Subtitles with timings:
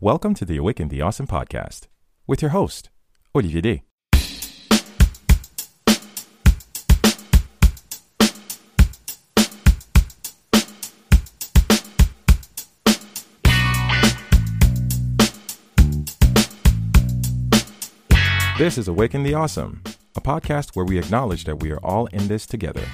[0.00, 1.88] Welcome to the Awaken the Awesome podcast
[2.24, 2.88] with your host,
[3.34, 3.82] Olivier D.
[18.56, 19.82] This is Awaken the Awesome,
[20.14, 22.84] a podcast where we acknowledge that we are all in this together.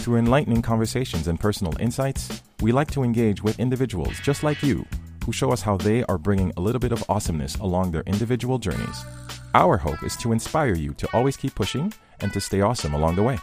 [0.00, 4.84] Through enlightening conversations and personal insights, we like to engage with individuals just like you
[5.24, 8.58] who show us how they are bringing a little bit of awesomeness along their individual
[8.58, 9.04] journeys.
[9.54, 13.16] Our hope is to inspire you to always keep pushing and to stay awesome along
[13.16, 13.38] the way.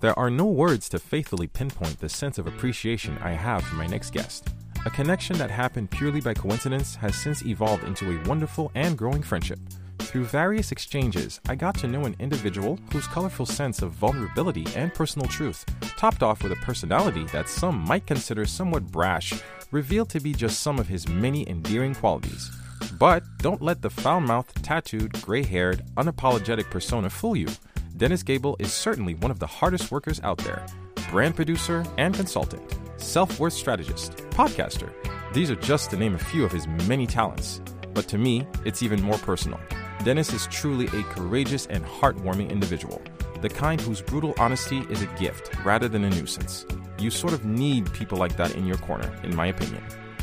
[0.00, 3.86] There are no words to faithfully pinpoint the sense of appreciation I have for my
[3.86, 4.48] next guest.
[4.84, 9.22] A connection that happened purely by coincidence has since evolved into a wonderful and growing
[9.22, 9.58] friendship.
[9.98, 14.94] Through various exchanges, I got to know an individual whose colorful sense of vulnerability and
[14.94, 15.64] personal truth,
[15.96, 19.34] topped off with a personality that some might consider somewhat brash,
[19.70, 22.50] revealed to be just some of his many endearing qualities.
[22.98, 27.48] But don't let the foul mouthed, tattooed, gray haired, unapologetic persona fool you.
[27.96, 30.64] Dennis Gable is certainly one of the hardest workers out there
[31.10, 32.62] brand producer and consultant,
[32.96, 34.92] self worth strategist, podcaster.
[35.32, 37.60] These are just to name a few of his many talents.
[37.92, 39.60] But to me, it's even more personal.
[40.06, 43.02] Dennis is truly a courageous and heartwarming individual,
[43.40, 46.64] the kind whose brutal honesty is a gift rather than a nuisance.
[47.00, 49.82] You sort of need people like that in your corner, in my opinion.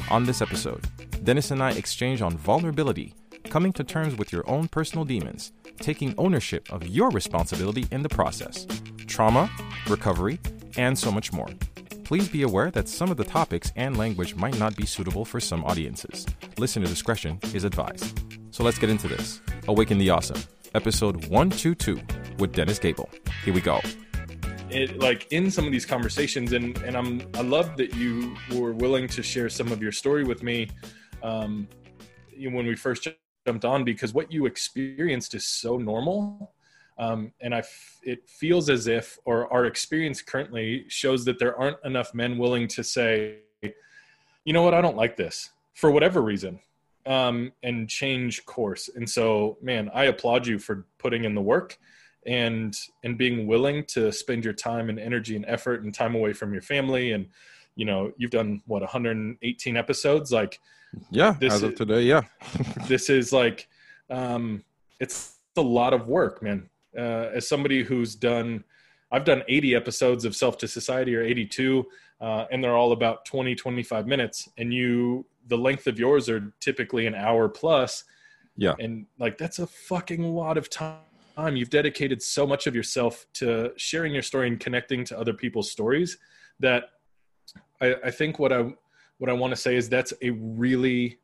[0.09, 0.87] On this episode,
[1.25, 3.13] Dennis and I exchange on vulnerability,
[3.49, 8.07] coming to terms with your own personal demons, taking ownership of your responsibility in the
[8.07, 8.65] process,
[9.05, 9.49] trauma,
[9.89, 10.39] recovery,
[10.77, 11.49] and so much more.
[12.05, 15.41] Please be aware that some of the topics and language might not be suitable for
[15.41, 16.25] some audiences.
[16.57, 18.17] Listener discretion is advised.
[18.53, 19.41] So let's get into this.
[19.67, 20.39] Awaken the Awesome,
[20.75, 21.99] episode 122
[22.37, 23.09] with Dennis Gable.
[23.43, 23.81] Here we go.
[24.69, 28.71] It, like in some of these conversations, and and I'm I love that you were
[28.73, 30.69] willing to share some of your story with me
[31.23, 31.67] um,
[32.37, 33.07] when we first
[33.47, 36.53] jumped on because what you experienced is so normal
[36.99, 41.59] um, and I f- it feels as if, or our experience currently shows that there
[41.59, 46.21] aren't enough men willing to say, you know what, I don't like this for whatever
[46.21, 46.59] reason,
[47.05, 48.89] um, and change course.
[48.93, 51.77] And so, man, I applaud you for putting in the work
[52.25, 56.33] and and being willing to spend your time and energy and effort and time away
[56.33, 57.11] from your family.
[57.11, 57.27] And
[57.75, 60.31] you know you've done what 118 episodes?
[60.31, 60.59] Like
[61.09, 62.21] yeah this as of today yeah.
[62.87, 63.67] this is like
[64.11, 64.63] um
[64.99, 66.69] it's a lot of work man.
[66.95, 68.63] Uh, as somebody who's done
[69.11, 71.87] i've done 80 episodes of self to society or 82
[72.23, 74.47] uh, and they're all about 20 25 minutes.
[74.57, 78.03] And you the length of yours are typically an hour plus.
[78.55, 78.73] Yeah.
[78.79, 81.55] And like that's a fucking lot of time.
[81.55, 85.71] You've dedicated so much of yourself to sharing your story and connecting to other people's
[85.71, 86.17] stories
[86.59, 86.85] that
[87.81, 88.73] i, I think what i
[89.17, 91.19] what i want to say is that's a really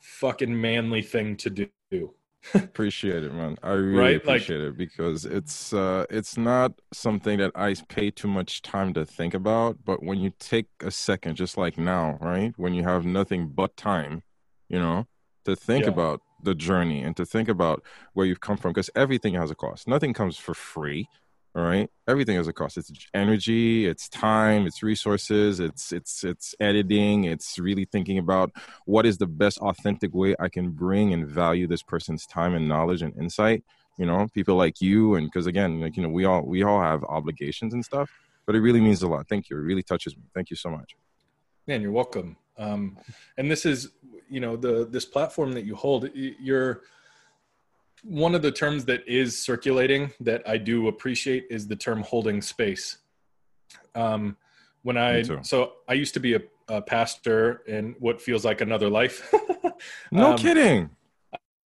[0.00, 2.14] fucking manly thing to do
[2.54, 4.16] appreciate it man i really right?
[4.16, 8.94] appreciate like, it because it's uh it's not something that i pay too much time
[8.94, 12.82] to think about but when you take a second just like now right when you
[12.82, 14.22] have nothing but time
[14.68, 15.06] you know
[15.44, 15.90] to think yeah.
[15.90, 17.82] about the journey and to think about
[18.14, 21.08] where you've come from because everything has a cost nothing comes for free
[21.54, 21.90] all right?
[22.08, 22.76] Everything has a cost.
[22.76, 28.50] It's energy it's time it's resources it's it's it's editing it's really thinking about
[28.86, 32.68] what is the best authentic way i can bring and value this person's time and
[32.68, 33.64] knowledge and insight.
[33.98, 36.80] You know people like you and because again like you know we all we all
[36.80, 38.10] have obligations and stuff
[38.46, 39.28] but it really means a lot.
[39.28, 39.56] Thank you.
[39.56, 40.22] It really touches me.
[40.34, 40.96] Thank you so much.
[41.66, 42.36] Man you're welcome.
[42.56, 42.98] Um
[43.36, 43.90] and this is
[44.28, 46.82] you know the this platform that you hold you're
[48.02, 52.40] one of the terms that is circulating that I do appreciate is the term holding
[52.40, 52.98] space.
[53.94, 54.36] Um,
[54.82, 58.88] when I so I used to be a, a, pastor in what feels like another
[58.88, 59.32] life.
[60.12, 60.90] no um, kidding.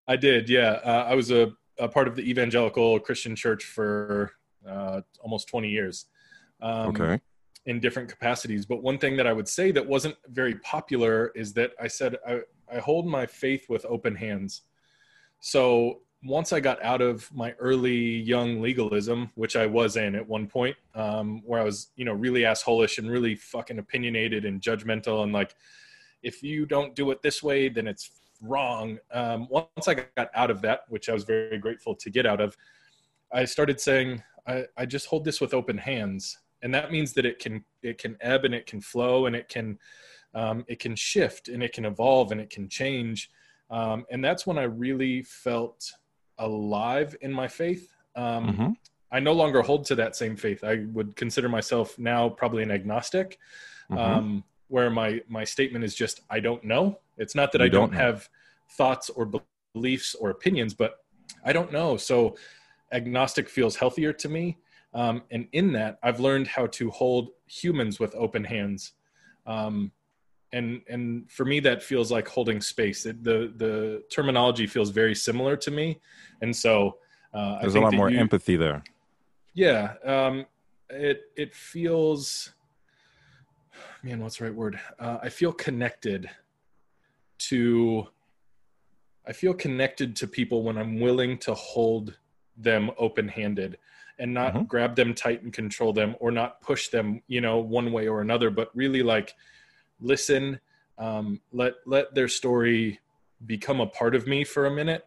[0.08, 0.80] I did, yeah.
[0.84, 4.32] Uh, I was a, a, part of the evangelical Christian church for
[4.68, 6.06] uh, almost 20 years.
[6.60, 7.20] Um, okay.
[7.66, 11.54] In different capacities, but one thing that I would say that wasn't very popular is
[11.54, 12.40] that I said I,
[12.70, 14.62] I hold my faith with open hands.
[15.40, 20.26] So once I got out of my early young legalism, which I was in at
[20.26, 24.60] one point, um, where I was, you know, really assholish and really fucking opinionated and
[24.60, 25.54] judgmental, and like,
[26.22, 28.10] if you don't do it this way, then it's
[28.40, 28.98] wrong.
[29.12, 32.40] Um, once I got out of that, which I was very grateful to get out
[32.40, 32.56] of,
[33.32, 37.26] I started saying, I, I just hold this with open hands, and that means that
[37.26, 39.78] it can it can ebb and it can flow and it can
[40.34, 43.30] um, it can shift and it can evolve and it can change.
[43.70, 45.90] Um, and that's when I really felt
[46.38, 47.92] alive in my faith.
[48.16, 48.70] Um, mm-hmm.
[49.10, 50.64] I no longer hold to that same faith.
[50.64, 53.38] I would consider myself now probably an agnostic,
[53.90, 53.98] mm-hmm.
[53.98, 56.98] um, where my my statement is just I don't know.
[57.16, 58.28] It's not that You I don't, don't have
[58.72, 59.30] thoughts or
[59.74, 61.04] beliefs or opinions, but
[61.44, 61.96] I don't know.
[61.96, 62.36] So
[62.92, 64.58] agnostic feels healthier to me.
[64.94, 68.92] Um, and in that, I've learned how to hold humans with open hands.
[69.46, 69.92] Um,
[70.56, 73.00] and and for me, that feels like holding space.
[73.10, 73.74] It, the the
[74.16, 75.86] terminology feels very similar to me,
[76.42, 76.72] and so
[77.34, 78.80] uh, I There's a lot more you- empathy there.
[79.56, 79.82] yeah
[80.14, 80.34] um
[80.90, 82.22] it it feels
[84.02, 84.74] man what's the right word
[85.04, 86.28] uh, i feel connected
[87.38, 88.06] to
[89.26, 92.18] i feel connected to people when i'm willing to hold
[92.56, 93.78] them open-handed
[94.18, 94.68] and not Mhm.
[94.68, 98.20] grab them tight and control them or not push them you know one way or
[98.20, 99.34] another but really like
[100.00, 100.60] listen
[100.98, 103.00] um, let let their story
[103.46, 105.06] become a part of me for a minute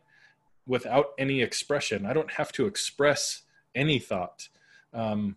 [0.66, 2.06] without any expression.
[2.06, 3.44] I don't have to express
[3.74, 4.50] any thought
[4.94, 5.36] um,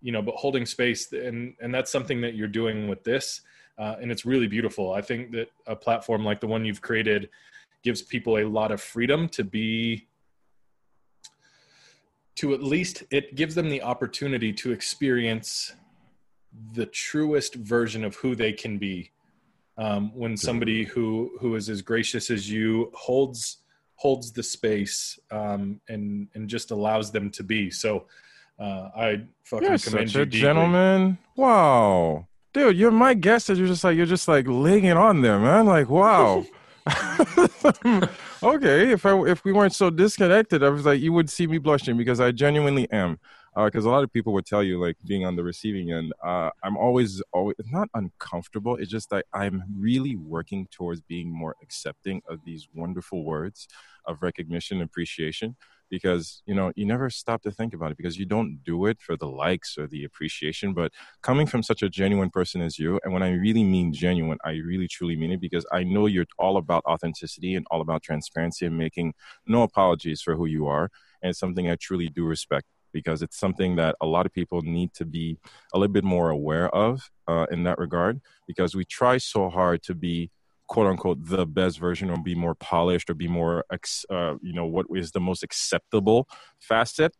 [0.00, 3.40] you know but holding space and and that's something that you're doing with this
[3.78, 4.92] uh, and it's really beautiful.
[4.92, 7.30] I think that a platform like the one you've created
[7.82, 10.06] gives people a lot of freedom to be
[12.36, 15.74] to at least it gives them the opportunity to experience
[16.72, 19.10] the truest version of who they can be
[19.76, 23.58] um, when somebody who who is as gracious as you holds
[23.96, 28.06] holds the space um, and and just allows them to be so
[28.60, 30.40] uh, i fucking You're commend such you a deeply.
[30.40, 31.18] gentleman.
[31.36, 32.26] Wow.
[32.52, 35.38] Dude, you're my guest and you're just like you're just like laying it on there,
[35.40, 35.66] man.
[35.66, 36.44] Like, wow.
[38.42, 41.58] okay, if I if we weren't so disconnected, I was like you would see me
[41.58, 43.18] blushing because I genuinely am.
[43.56, 46.50] Because a lot of people would tell you, like being on the receiving end, uh,
[46.64, 48.74] I'm always always it's not uncomfortable.
[48.76, 53.68] It's just that I'm really working towards being more accepting of these wonderful words
[54.06, 55.56] of recognition and appreciation
[55.90, 59.00] because you know you never stop to think about it because you don't do it
[59.00, 60.90] for the likes or the appreciation but
[61.22, 64.52] coming from such a genuine person as you and when i really mean genuine i
[64.52, 68.66] really truly mean it because i know you're all about authenticity and all about transparency
[68.66, 69.12] and making
[69.46, 70.90] no apologies for who you are
[71.22, 74.62] and it's something i truly do respect because it's something that a lot of people
[74.62, 75.36] need to be
[75.74, 79.82] a little bit more aware of uh, in that regard because we try so hard
[79.82, 80.30] to be
[80.66, 83.64] quote unquote the best version or be more polished or be more
[84.10, 86.26] uh, you know what is the most acceptable
[86.58, 87.14] facet.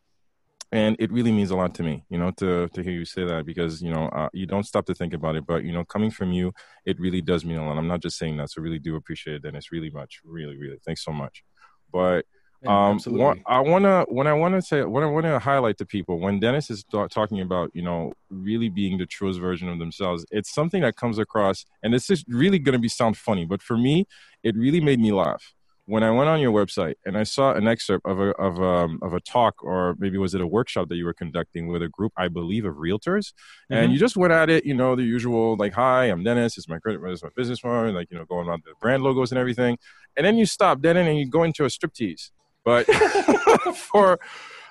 [0.72, 3.24] And it really means a lot to me you know to to hear you say
[3.24, 5.84] that because you know uh, you don't stop to think about it but you know
[5.84, 6.52] coming from you
[6.86, 7.76] it really does mean a lot.
[7.76, 10.78] I'm not just saying that so really do appreciate it dennis really much really really.
[10.86, 11.44] Thanks so much.
[11.92, 12.24] But
[12.64, 13.42] Yeah, um, absolutely.
[13.46, 16.18] I want to, when I want to say, what I want to highlight to people,
[16.18, 20.24] when Dennis is ta- talking about, you know, really being the truest version of themselves,
[20.30, 23.62] it's something that comes across, and this is really going to be sound funny, but
[23.62, 24.06] for me,
[24.42, 25.54] it really made me laugh
[25.86, 28.98] when I went on your website and I saw an excerpt of a of um
[29.02, 31.88] of a talk, or maybe was it a workshop that you were conducting with a
[31.88, 33.34] group, I believe, of realtors,
[33.70, 33.92] and Mhm.
[33.92, 36.56] you just went at it, you know, the usual like, "Hi, I'm Dennis.
[36.56, 39.30] It's my credit, is my business phone," like you know, going on the brand logos
[39.30, 39.76] and everything,
[40.16, 42.30] and then you stop dead end and you go into a striptease
[42.64, 42.86] but
[43.74, 44.18] for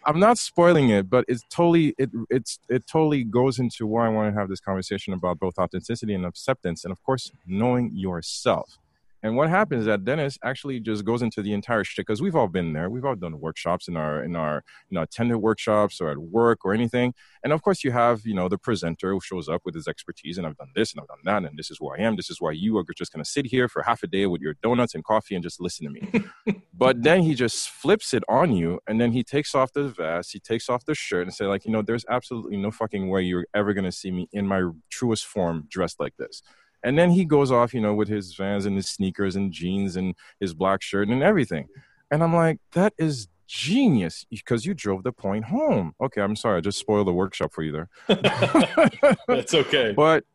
[0.06, 4.10] i'm not spoiling it but it's totally it it's it totally goes into why i
[4.10, 8.78] want to have this conversation about both authenticity and acceptance and of course knowing yourself
[9.24, 12.36] and what happens is that Dennis actually just goes into the entire shit because we've
[12.36, 12.90] all been there.
[12.90, 16.66] We've all done workshops in our in our you know attended workshops or at work
[16.66, 17.14] or anything.
[17.42, 20.38] And of course, you have you know the presenter who shows up with his expertise,
[20.38, 22.18] and I've done this and I've done that, and this is who I am.
[22.18, 24.42] This is why you are just going to sit here for half a day with
[24.42, 26.62] your donuts and coffee and just listen to me.
[26.74, 30.33] but then he just flips it on you, and then he takes off the vest,
[30.33, 33.21] he takes off the shirt, and say like, you know, there's absolutely no fucking way
[33.21, 36.42] you're ever going to see me in my truest form dressed like this.
[36.83, 39.95] And then he goes off, you know, with his vans and his sneakers and jeans
[39.95, 41.68] and his black shirt and everything.
[42.11, 45.94] And I'm like, that is genius because you drove the point home.
[46.02, 47.90] Okay, I'm sorry, I just spoiled the workshop for you there.
[49.28, 49.94] That's okay.
[49.95, 50.25] but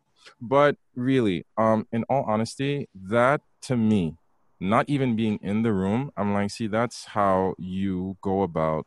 [0.40, 4.16] but really, um, in all honesty, that to me,
[4.60, 8.86] not even being in the room, I'm like, see, that's how you go about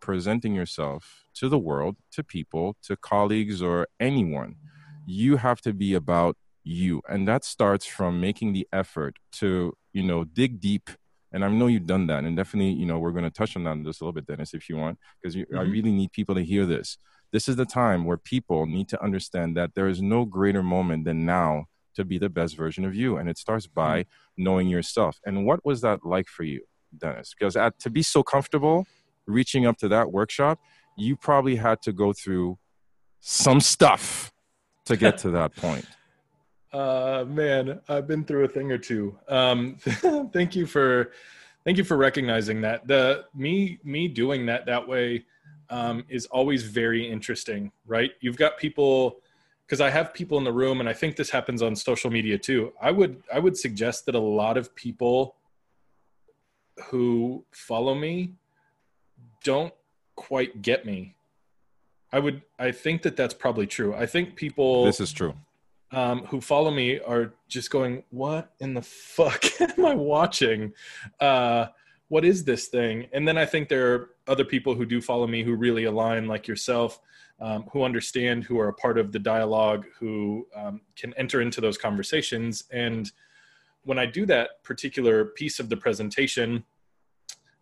[0.00, 4.56] presenting yourself to the world, to people, to colleagues, or anyone.
[5.06, 10.02] You have to be about you, and that starts from making the effort to, you
[10.02, 10.90] know, dig deep.
[11.32, 13.64] And I know you've done that, and definitely, you know, we're going to touch on
[13.64, 15.72] that in just a little bit, Dennis, if you want, because I Mhm.
[15.72, 16.96] really need people to hear this.
[17.32, 21.04] This is the time where people need to understand that there is no greater moment
[21.04, 21.64] than now
[21.96, 24.06] to be the best version of you, and it starts by
[24.36, 25.18] knowing yourself.
[25.26, 26.62] And what was that like for you,
[26.96, 27.34] Dennis?
[27.36, 28.86] Because at, to be so comfortable
[29.26, 30.60] reaching up to that workshop,
[30.96, 32.58] you probably had to go through
[33.20, 34.32] some stuff
[34.86, 35.86] to get to that point.
[36.74, 39.16] Uh, man, I've been through a thing or two.
[39.28, 39.76] Um,
[40.32, 41.12] thank you for,
[41.64, 42.88] thank you for recognizing that.
[42.88, 45.24] The me me doing that that way
[45.70, 48.10] um, is always very interesting, right?
[48.20, 49.20] You've got people
[49.64, 52.36] because I have people in the room, and I think this happens on social media
[52.36, 52.72] too.
[52.82, 55.36] I would I would suggest that a lot of people
[56.86, 58.34] who follow me
[59.44, 59.72] don't
[60.16, 61.14] quite get me.
[62.12, 63.94] I would I think that that's probably true.
[63.94, 65.34] I think people This is true.
[65.94, 70.72] Um, who follow me are just going, "What in the fuck am I watching?
[71.20, 71.66] Uh,
[72.08, 75.26] what is this thing?" And then I think there are other people who do follow
[75.26, 77.00] me who really align, like yourself,
[77.40, 81.60] um, who understand, who are a part of the dialogue, who um, can enter into
[81.60, 82.64] those conversations.
[82.70, 83.10] And
[83.82, 86.64] when I do that particular piece of the presentation,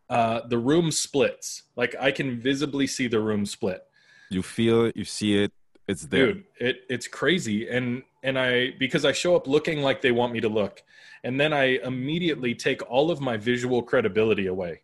[0.08, 1.62] uh, the room splits.
[1.74, 3.82] Like I can visibly see the room split
[4.30, 5.52] You feel it, you see it,
[5.88, 6.34] it's there.
[6.34, 10.32] dude it it's crazy and and i because i show up looking like they want
[10.32, 10.82] me to look
[11.24, 14.80] and then i immediately take all of my visual credibility away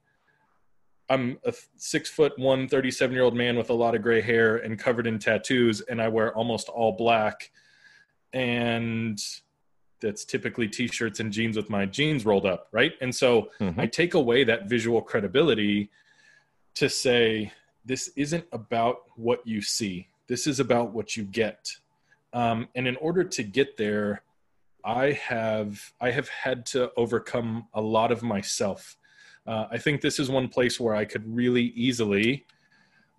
[1.09, 4.57] i'm a six foot one 37 year old man with a lot of gray hair
[4.59, 7.51] and covered in tattoos and i wear almost all black
[8.33, 9.23] and
[10.01, 13.79] that's typically t-shirts and jeans with my jeans rolled up right and so Mhm.
[13.79, 15.91] I take away that visual credibility
[16.75, 17.53] to say
[17.85, 20.09] this isn't about what you see.
[20.29, 21.75] This is about what you get.
[22.33, 24.23] Um, and in order to get there,
[24.85, 28.97] I have I have had to overcome a lot of myself.
[29.47, 32.47] Uh, I think this is one place where I could really easily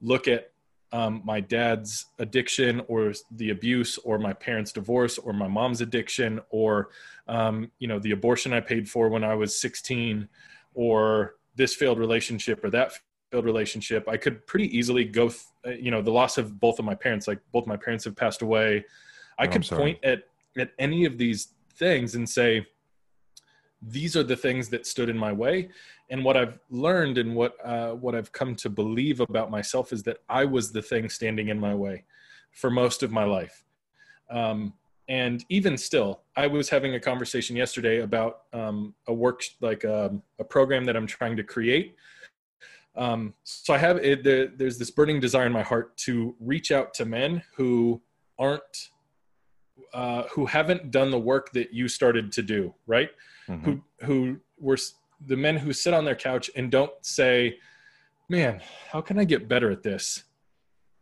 [0.02, 0.52] look at
[0.92, 6.40] um, my dad's addiction or the abuse or my parents' divorce or my mom's addiction
[6.50, 6.90] or
[7.28, 10.28] um, you know the abortion I paid for when I was 16
[10.74, 12.94] or this failed relationship or that
[13.32, 14.08] failed relationship.
[14.08, 16.96] I could pretty easily go th- uh, you know the loss of both of my
[16.96, 18.86] parents like both my parents have passed away.
[19.38, 20.24] I Oh, could point at
[20.58, 22.66] at any of these things and say
[23.82, 25.70] these are the things that stood in my way
[26.10, 30.04] and what i've learned and what uh, what i've come to believe about myself is
[30.04, 32.04] that i was the thing standing in my way
[32.52, 33.64] for most of my life
[34.30, 34.74] um,
[35.08, 40.22] and even still i was having a conversation yesterday about um, a work like um,
[40.40, 41.96] a program that i'm trying to create
[43.00, 46.70] um, so i have it, there, there's this burning desire in my heart to reach
[46.72, 48.00] out to men who
[48.38, 48.90] aren't
[49.94, 53.10] uh, who haven't done the work that you started to do right
[53.50, 53.64] Mhm.
[53.66, 54.78] who who were
[55.26, 57.58] the men who sit on their couch and don't say,
[58.30, 60.24] "Man, how can I get better at this?"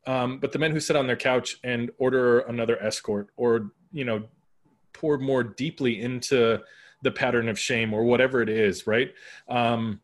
[0.06, 4.06] Um, but the men who sit on their couch and order another escort, or you
[4.06, 4.24] know,
[4.94, 6.62] pour more deeply into
[7.04, 9.14] the pattern of shame or whatever it is, right?
[9.50, 10.00] Um,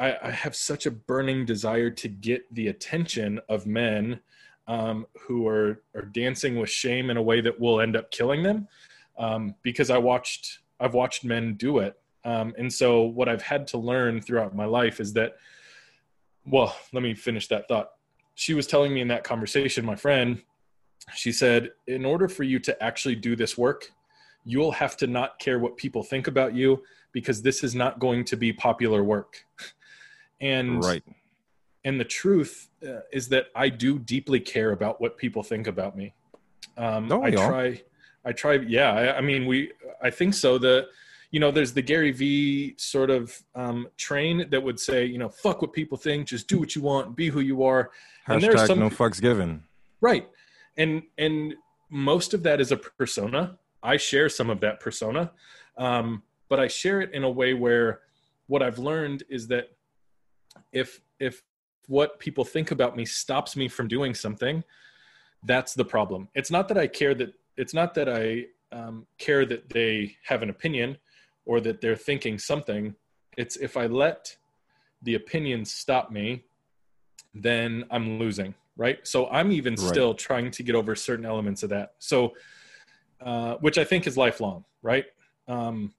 [0.00, 4.20] I, I have such a burning desire to get the attention of men
[4.66, 8.42] um, who are are dancing with shame in a way that will end up killing
[8.42, 8.66] them,
[9.18, 11.96] um, because I watched I've watched men do it.
[12.24, 15.36] Um, and so what I've had to learn throughout my life is that,
[16.46, 17.90] well, let me finish that thought.
[18.34, 20.42] She was telling me in that conversation, my friend,
[21.14, 23.90] she said, in order for you to actually do this work,
[24.44, 28.24] you'll have to not care what people think about you because this is not going
[28.24, 29.44] to be popular work.
[30.40, 31.02] And right.
[31.84, 35.96] and the truth uh, is that I do deeply care about what people think about
[35.96, 36.14] me.
[36.76, 37.82] Um, Don't I try,
[38.24, 38.54] I try.
[38.54, 39.72] Yeah, I, I mean, we.
[40.02, 40.56] I think so.
[40.56, 40.86] The,
[41.30, 45.28] you know, there's the Gary V sort of um, train that would say, you know,
[45.28, 47.90] fuck what people think, just do what you want, be who you are.
[48.26, 49.62] And there's Hashtag some- no fucks given.
[50.00, 50.28] Right.
[50.76, 51.54] And and
[51.90, 53.58] most of that is a persona.
[53.82, 55.32] I share some of that persona,
[55.76, 58.00] um, but I share it in a way where
[58.46, 59.70] what I've learned is that
[60.72, 61.42] if if
[61.86, 64.62] what people think about me stops me from doing something,
[65.44, 66.28] that's the problem.
[66.34, 70.42] It's not that I care that it's not that I um, care that they have
[70.42, 70.96] an opinion
[71.44, 72.94] or that they're thinking something.
[73.36, 74.36] It's if I let
[75.02, 76.44] the opinion stop me,
[77.34, 79.06] then I'm losing, right?
[79.06, 79.88] So I'm even Right.
[79.88, 81.94] still trying to get over certain elements of that.
[81.98, 82.34] So,
[83.20, 85.06] uh, which I think is lifelong, right?
[85.48, 85.92] Um,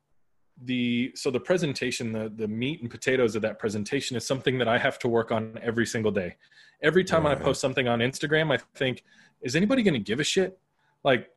[0.66, 4.68] the so the presentation, the the meat and potatoes of that presentation is something that
[4.68, 6.36] I have to work on every single day.
[6.82, 9.04] Every time I post something on Instagram, I think,
[9.42, 10.60] is anybody going to give a shit?
[11.04, 11.30] Like,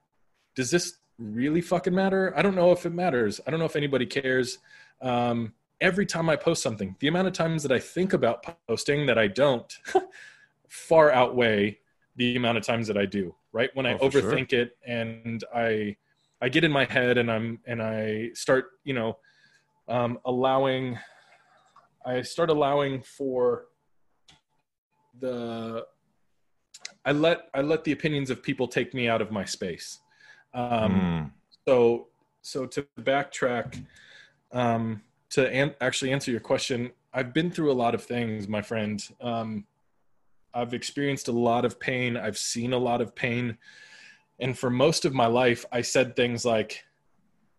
[0.54, 2.32] does this really fucking matter?
[2.36, 3.40] I don't know if it matters.
[3.46, 4.58] I don't know if anybody cares.
[5.02, 9.06] Um, every time I post something, the amount of times that I think about posting
[9.06, 9.76] that I don't
[10.68, 11.78] far outweigh
[12.16, 13.70] the amount of times that I do, right?
[13.74, 14.32] When I Oh, for sure.
[14.32, 15.96] overthink it and I
[16.44, 19.16] I get in my head and I'm and I start, you know,
[19.88, 20.98] um, allowing
[22.04, 23.64] I start allowing for
[25.18, 25.86] the
[27.06, 30.00] I let I let the opinions of people take me out of my space.
[30.52, 31.30] Um, Mm.
[31.66, 32.08] so
[32.42, 33.82] so to backtrack
[34.52, 38.60] um to an- actually answer your question i've been through a lot of things my
[38.60, 39.64] friend um
[40.52, 43.56] i've experienced a lot of pain i've seen a lot of pain
[44.40, 46.84] And for most of my life, I said things like,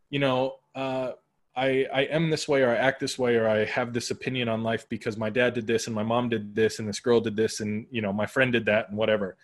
[0.10, 1.14] you know, uh,
[1.56, 4.50] I, I am this way or I act this way or I have this opinion
[4.50, 7.22] on life because my dad did this and my mom did this and this girl
[7.22, 9.38] did this and you know my friend did that and whatever.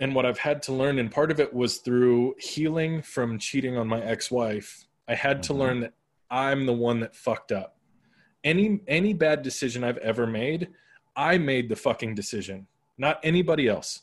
[0.00, 3.76] And what I've had to learn and part of it was through healing from cheating
[3.76, 4.86] on my ex-wife.
[5.08, 5.42] I had mm-hmm.
[5.42, 5.94] to learn that
[6.30, 7.76] I'm the one that fucked up.
[8.44, 10.68] Any any bad decision I've ever made,
[11.16, 14.02] I made the fucking decision, not anybody else.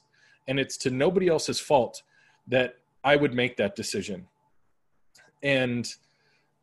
[0.49, 2.03] And it's to nobody else's fault
[2.47, 4.27] that I would make that decision.
[5.43, 5.87] And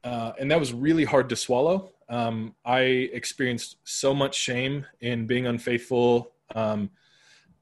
[0.05, 1.93] uh, and that was really hard to swallow.
[2.09, 6.33] Um, I experienced so much shame in being unfaithful.
[6.55, 6.91] Um,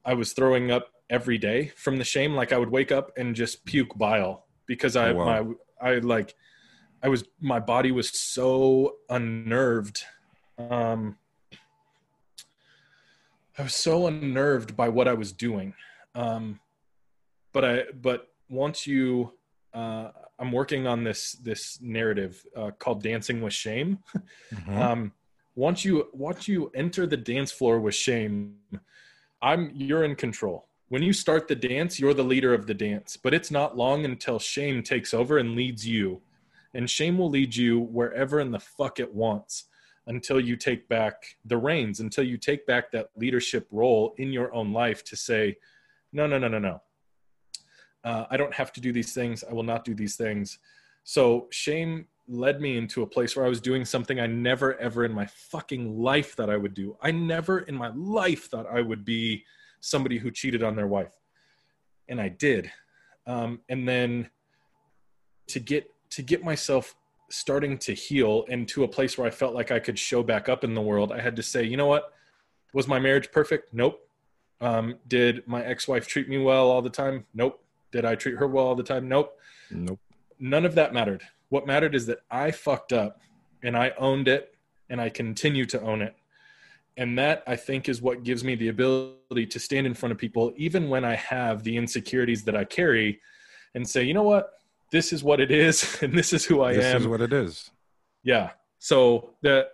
[0.05, 2.35] I was throwing up every day from the shame.
[2.35, 5.25] Like I would wake up and just puke bile because I, oh, wow.
[5.25, 6.35] my, I like,
[7.03, 10.03] I was, my body was so unnerved.
[10.59, 11.17] Um,
[13.59, 15.75] I was so unnerved by what I was doing.
[16.15, 16.61] Um,
[17.53, 19.33] but I, but once you,
[19.73, 23.99] uh, I'm working on this this narrative uh, called Dancing with Shame.
[24.55, 24.79] Mm-hmm.
[24.81, 25.13] Um,
[25.57, 28.55] once you once you enter the dance floor with shame,
[29.43, 30.67] I'm you're in control.
[30.89, 33.17] When you start the dance, you're the leader of the dance.
[33.17, 36.23] But it's not long until shame takes over and leads you,
[36.73, 39.65] and shame will lead you wherever in the fuck it wants
[40.07, 44.53] until you take back the reins, until you take back that leadership role in your
[44.55, 45.57] own life to say,
[46.13, 46.81] no, no, no, no, no
[48.05, 49.45] uh, I don't have to do these things.
[49.49, 50.59] I will not do these things.
[51.05, 55.05] So shame led me into a place where I was doing something I never ever
[55.05, 56.97] in my fucking life thought I would do.
[57.03, 59.45] I never in my life thought I would be
[59.81, 61.15] somebody who cheated on their wife.
[62.09, 62.71] And I did.
[63.27, 64.31] Um, and then
[65.49, 66.95] to get to get myself
[67.31, 70.49] starting to heal and to a place where I felt like I could show back
[70.49, 72.13] up in the world, I had to say, you know what?
[72.73, 73.73] Was my marriage perfect?
[73.73, 74.01] Nope.
[74.61, 77.27] Um, did my ex-wife treat me well all the time?
[77.35, 77.60] Nope.
[77.93, 79.09] Did I treat her well all the time?
[79.09, 79.39] Nope.
[79.71, 79.99] Nope.
[80.39, 81.23] None of that mattered.
[81.49, 83.21] What mattered is that I fucked up
[83.63, 84.55] and I owned it
[84.89, 86.15] and I continue to own it.
[86.97, 90.19] And that I think is what gives me the ability to stand in front of
[90.19, 93.21] people, even when I have the insecurities that I carry,
[93.75, 94.51] and say, you know what?
[94.91, 96.93] This is what it is, and this is who I this am.
[96.95, 97.71] This is what it is.
[98.23, 98.51] Yeah.
[98.79, 99.73] So that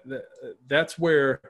[0.66, 1.40] that's where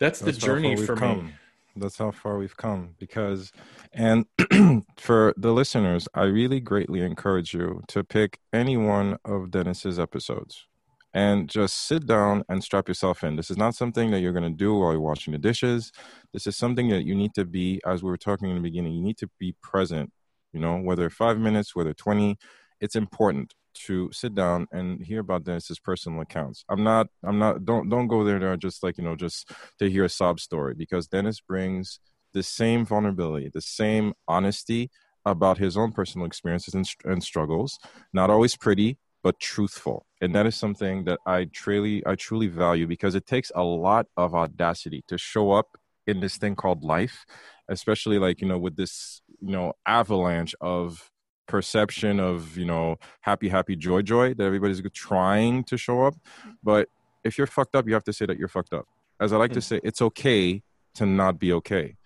[0.00, 1.26] that's, that's the journey for come.
[1.26, 1.32] me.
[1.78, 3.52] That's how far we've come because
[3.92, 4.26] and
[4.96, 10.66] for the listeners, I really greatly encourage you to pick any one of Dennis's episodes
[11.14, 13.36] and just sit down and strap yourself in.
[13.36, 15.90] This is not something that you're going to do while you're washing the dishes.
[16.32, 18.92] This is something that you need to be, as we were talking in the beginning,
[18.92, 20.12] you need to be present,
[20.52, 22.36] you know, whether five minutes, whether 20,
[22.80, 23.54] it's important
[23.86, 26.64] to sit down and hear about Dennis's personal accounts.
[26.68, 30.04] I'm not, I'm not, don't, don't go there just like, you know, just to hear
[30.04, 32.00] a sob story because Dennis brings
[32.34, 34.90] the same vulnerability, the same honesty
[35.24, 37.78] about his own personal experiences and, and struggles.
[38.12, 40.06] Not always pretty, but truthful.
[40.20, 44.06] And that is something that I truly, I truly value because it takes a lot
[44.16, 47.26] of audacity to show up in this thing called life,
[47.68, 51.10] especially like, you know, with this, you know, avalanche of
[51.48, 56.14] perception of, you know, happy, happy, joy, joy that everybody's trying to show up.
[56.62, 56.88] But
[57.24, 58.86] if you're fucked up, you have to say that you're fucked up.
[59.20, 59.60] As I like to hmm.
[59.60, 60.62] say, it's okay
[60.94, 61.96] to not be okay.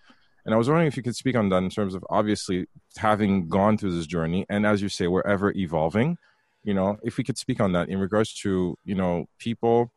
[0.45, 2.65] And I was wondering if you could speak on that in terms of obviously
[2.97, 6.17] having gone through this journey, and as you say, we're ever evolving.
[6.63, 9.91] You know, if we could speak on that in regards to you know people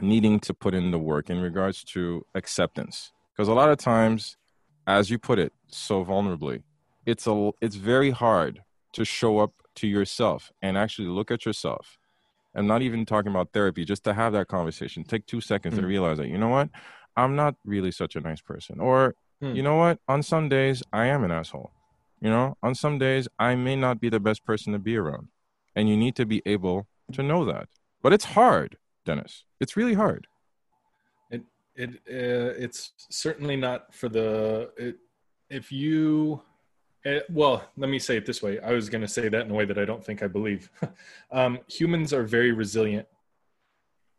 [0.00, 4.36] needing to put in the work in regards to acceptance, because a lot of times,
[4.86, 6.62] as you put it so vulnerably,
[7.10, 11.98] it's a it's very hard to show up to yourself and actually look at yourself.
[12.54, 15.04] I'm not even talking about therapy, just to have that conversation.
[15.04, 15.84] Take two seconds mm-hmm.
[15.84, 16.70] and realize that, you know what?
[17.16, 18.80] I'm not really such a nice person.
[18.80, 19.54] Or Hmm.
[19.54, 19.98] You know what?
[20.08, 21.70] On some days, I am an asshole.
[22.20, 25.28] You know, on some days, I may not be the best person to be around.
[25.76, 27.68] And you need to be able to know that.
[28.02, 29.44] But it's hard, Dennis.
[29.60, 30.26] It's really hard.
[31.30, 31.42] It
[31.76, 34.96] it uh, it's certainly not for the it,
[35.48, 36.42] if you
[37.04, 38.58] it, well, let me say it this way.
[38.60, 40.70] I was going to say that in a way that I don't think I believe.
[41.30, 43.06] um, humans are very resilient.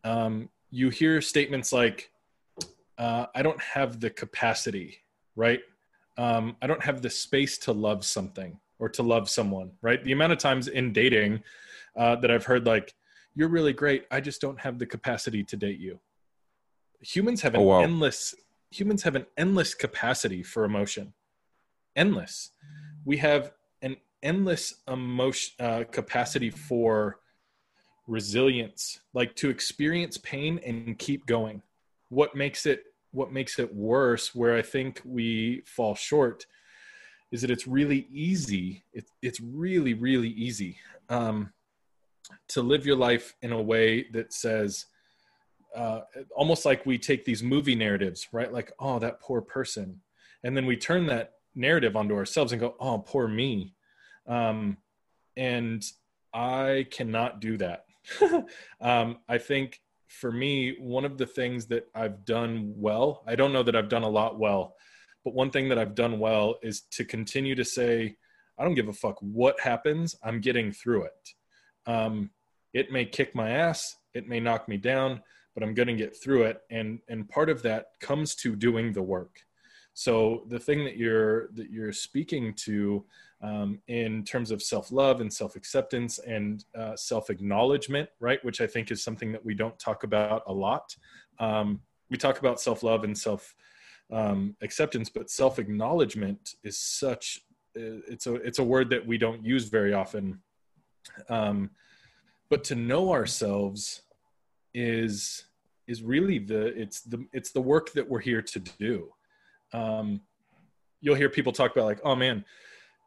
[0.04, 2.12] Um, you hear statements like,
[2.98, 5.00] uh, "I don't have the capacity
[5.40, 5.62] right?
[6.18, 10.04] Um, I don't have the space to love something or to love someone, right?
[10.04, 11.42] The amount of times in dating
[11.96, 12.94] uh, that I've heard like,
[13.36, 14.06] "You're really great.
[14.12, 16.00] I just don't have the capacity to date you."
[17.02, 17.82] Humans have an oh, wow.
[17.82, 18.36] endless
[18.72, 21.14] humans have an endless capacity for emotion.
[22.00, 22.52] Endless.
[23.04, 27.20] We have an endless emotion uh, capacity for
[28.08, 31.62] resilience, like to experience pain and keep going.
[32.08, 36.46] What makes it what makes it worse, where I think we fall short,
[37.32, 38.84] is that it's really easy.
[38.94, 40.78] It, it's really, really easy
[41.10, 41.52] um,
[42.50, 44.86] to live your life in a way that says,
[45.76, 46.02] uh,
[46.36, 48.54] almost like we take these movie narratives, right?
[48.54, 50.02] Like, oh, that poor person.
[50.44, 53.74] And then we turn that narrative onto ourselves and go, oh, poor me.
[54.28, 54.78] Um,
[55.36, 55.84] and
[56.34, 57.86] I cannot do that.
[58.82, 63.54] um, I think for me, one of the things that I've done well, I don't
[63.54, 64.76] know that I've done a lot well,
[65.24, 68.16] but one thing that I've done well is to continue to say,
[68.58, 70.16] I don't give a fuck what happens.
[70.24, 71.30] I'm getting through it.
[71.86, 72.32] Um,
[72.74, 75.22] it may kick my ass, it may knock me down,
[75.54, 76.62] but I'm going to get through it.
[76.70, 79.40] And and part of that comes to doing the work.
[79.94, 83.04] So the thing that you're that you're speaking to
[83.42, 88.44] um, in terms of self love and self acceptance and uh, self acknowledgement, right?
[88.44, 90.96] Which I think is something that we don't talk about a lot.
[91.40, 93.56] Um, we talk about self love and self
[94.12, 97.42] um, acceptance, but self acknowledgement is such
[97.76, 100.40] it's a it's a word that we don't use very often.
[101.30, 101.72] Um,
[102.50, 104.02] but to know ourselves
[104.74, 105.46] is
[105.88, 109.10] is really the it's the it's the work that we're here to do.
[109.74, 110.22] Um,
[111.02, 112.44] you'll hear people talk about like, oh man,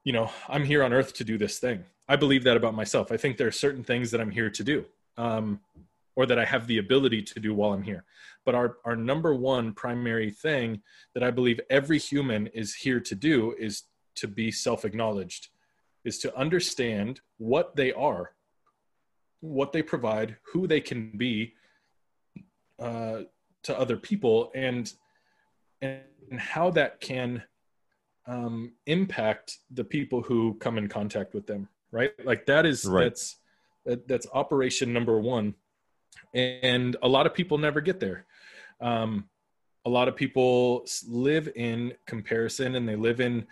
[0.05, 1.85] you know, I'm here on earth to do this thing.
[2.09, 3.13] I believe that about myself.
[3.13, 4.85] I think there are certain things that I'm here to do,
[5.17, 5.61] um,
[6.17, 8.05] or that I have the ability to do while I'm here.
[8.45, 10.83] But our, our number one primary thing
[11.15, 13.85] that I believe every human is here to do is
[14.17, 15.49] to be self acknowledged,
[16.05, 18.33] is to understand what they are,
[19.41, 21.55] what they provide, who they can be
[22.79, 23.21] uh,
[23.63, 24.93] to other people, and,
[25.83, 27.43] and how that can
[28.27, 32.11] um, impact the people who come in contact with them right?
[32.25, 33.05] Like that is right.
[33.05, 33.37] that's
[33.85, 35.55] that, that's operation number one.
[36.35, 38.25] And a lot of people never get there.
[38.81, 39.29] Um,
[39.85, 43.47] a lot of people live in comparison and they live in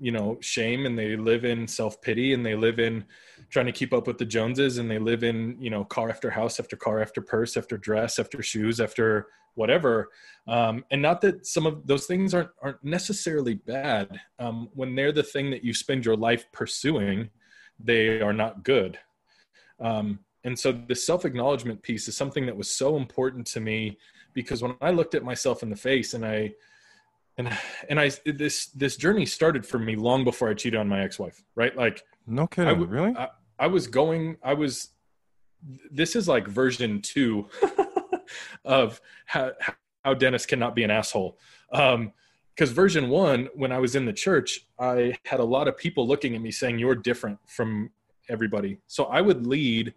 [0.00, 3.04] you know shame and they live in self-pity and they live in
[3.50, 6.30] trying to keep up with the joneses and they live in you know car after
[6.30, 10.08] house after car after purse after dress after shoes after whatever.
[10.46, 14.20] Um, and not that some of those things aren't aren't necessarily bad.
[14.38, 17.30] Um, when they're the thing that you spend your life pursuing
[17.82, 18.98] they are not good.
[19.80, 23.98] Um, and so the self-acknowledgement piece is something that was so important to me
[24.32, 26.50] because when i looked at myself in the face and i
[27.38, 27.56] and
[27.88, 31.42] and i this this journey started for me long before i cheated on my ex-wife
[31.54, 34.90] right like no kidding really I, I was going i was
[35.90, 37.48] this is like version two
[38.64, 39.52] of how,
[40.04, 41.38] how Dennis cannot be an asshole.
[41.72, 42.12] Um,
[42.54, 46.06] because version one, when I was in the church, I had a lot of people
[46.06, 47.90] looking at me saying, You're different from
[48.28, 48.78] everybody.
[48.86, 49.94] So I would lead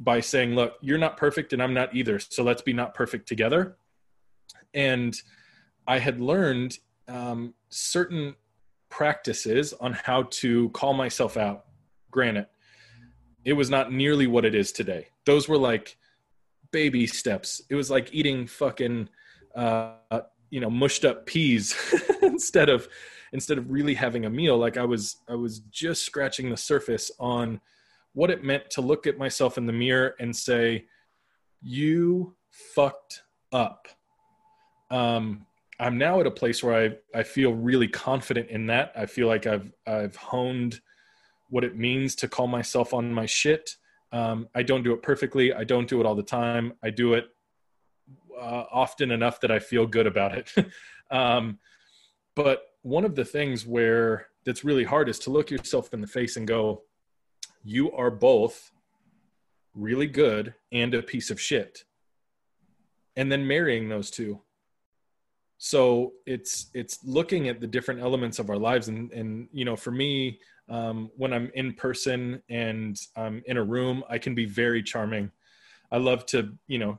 [0.00, 2.18] by saying, Look, you're not perfect and I'm not either.
[2.18, 3.76] So let's be not perfect together.
[4.72, 5.16] And
[5.86, 8.34] I had learned um, certain
[8.88, 11.64] practices on how to call myself out.
[12.10, 12.46] Granted,
[13.44, 15.08] it was not nearly what it is today.
[15.26, 15.96] Those were like
[16.70, 17.62] baby steps.
[17.68, 19.08] It was like eating fucking,
[19.54, 19.94] uh,
[20.50, 21.74] you know, mushed up peas
[22.22, 22.88] instead of
[23.32, 24.56] instead of really having a meal.
[24.56, 27.60] Like I was, I was just scratching the surface on
[28.12, 30.86] what it meant to look at myself in the mirror and say,
[31.60, 33.88] "You fucked up."
[34.90, 35.46] Um,
[35.84, 38.92] I'm now at a place where I I feel really confident in that.
[38.96, 40.80] I feel like I've I've honed
[41.50, 43.70] what it means to call myself on my shit.
[44.10, 45.52] Um, I don't do it perfectly.
[45.52, 46.72] I don't do it all the time.
[46.82, 47.26] I do it
[48.40, 50.54] uh, often enough that I feel good about it.
[51.10, 51.58] um,
[52.34, 56.06] but one of the things where that's really hard is to look yourself in the
[56.06, 56.82] face and go,
[57.62, 58.72] you are both
[59.74, 61.84] really good and a piece of shit.
[63.16, 64.40] And then marrying those two.
[65.58, 69.76] So it's it's looking at the different elements of our lives and and you know
[69.76, 70.38] for me
[70.68, 75.30] um, when I'm in person and I'm in a room, I can be very charming.
[75.92, 76.98] I love to, you know,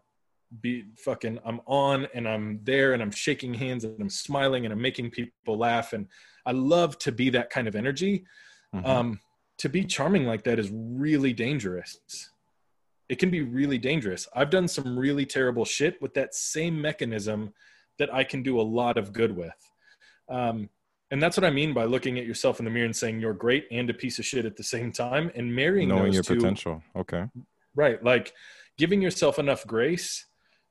[0.61, 4.73] be fucking, I'm on and I'm there and I'm shaking hands and I'm smiling and
[4.73, 5.93] I'm making people laugh.
[5.93, 6.07] And
[6.45, 8.25] I love to be that kind of energy.
[8.73, 8.85] Mm-hmm.
[8.85, 9.19] Um,
[9.57, 12.29] to be charming like that is really dangerous.
[13.09, 14.27] It can be really dangerous.
[14.35, 17.53] I've done some really terrible shit with that same mechanism
[17.99, 19.55] that I can do a lot of good with.
[20.29, 20.69] Um,
[21.11, 23.33] and that's what I mean by looking at yourself in the mirror and saying you're
[23.33, 26.35] great and a piece of shit at the same time, and marrying knowing your two,
[26.35, 26.81] potential.
[26.95, 27.25] Okay,
[27.75, 28.03] right?
[28.03, 28.33] Like
[28.77, 30.25] giving yourself enough grace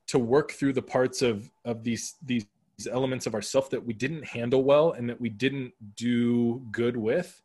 [0.08, 2.46] to work through the parts of of these these
[2.90, 7.40] elements of ourself that we didn't handle well and that we didn't do good with.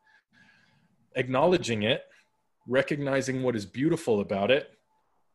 [1.15, 2.03] Acknowledging it,
[2.67, 4.71] recognizing what is beautiful about it,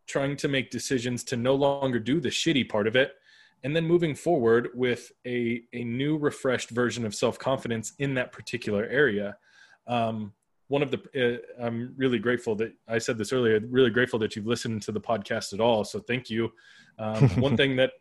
[0.07, 3.15] trying to make decisions to no longer do the shitty part of it
[3.65, 8.85] and then moving forward with a, a new refreshed version of self-confidence in that particular
[8.85, 9.37] area
[9.89, 10.33] um,
[10.69, 10.99] one of the
[11.61, 14.93] uh, i'm really grateful that i said this earlier really grateful that you've listened to
[14.93, 15.85] the podcast at all.
[15.85, 16.53] So thank you.
[16.99, 17.93] Um, one thing that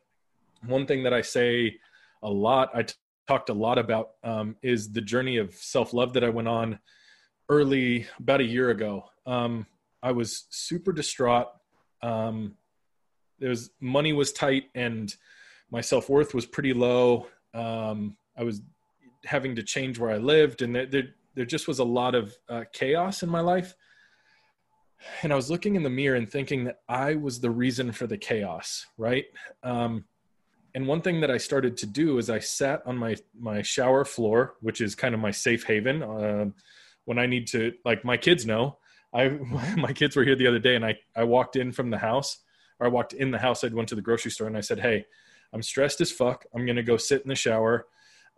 [0.66, 1.76] one thing that i say
[2.22, 2.96] a lot I t-
[3.28, 6.80] talked a lot about um, is the journey of self-love that i went on
[7.50, 9.06] early about a year ago.
[9.26, 9.66] Um,
[10.02, 11.48] i was super distraught.
[12.02, 12.56] Um,
[13.40, 15.14] there was money was tight and
[15.72, 17.28] my self-worth was pretty low.
[17.54, 18.62] Um, i was
[19.26, 21.04] having to change where i lived and there, there,
[21.36, 23.74] there just was a lot of uh, chaos in my life.
[25.22, 28.08] And i was looking in the mirror and thinking that i was the reason for
[28.08, 29.26] the chaos right?
[29.64, 30.06] Um,
[30.76, 34.06] and one thing that i started to do is i sat on my my shower
[34.06, 36.04] floor which is kind of my safe haven.
[36.04, 36.46] Uh,
[37.06, 38.78] when i need to like my kids know
[39.14, 39.28] i
[39.78, 42.40] my kids were here the other day and i i walked in from the house
[42.80, 44.80] or i walked in the house i went to the grocery store and i said
[44.80, 45.06] hey
[45.54, 47.86] i'm stressed as fuck i'm gonna go sit in the shower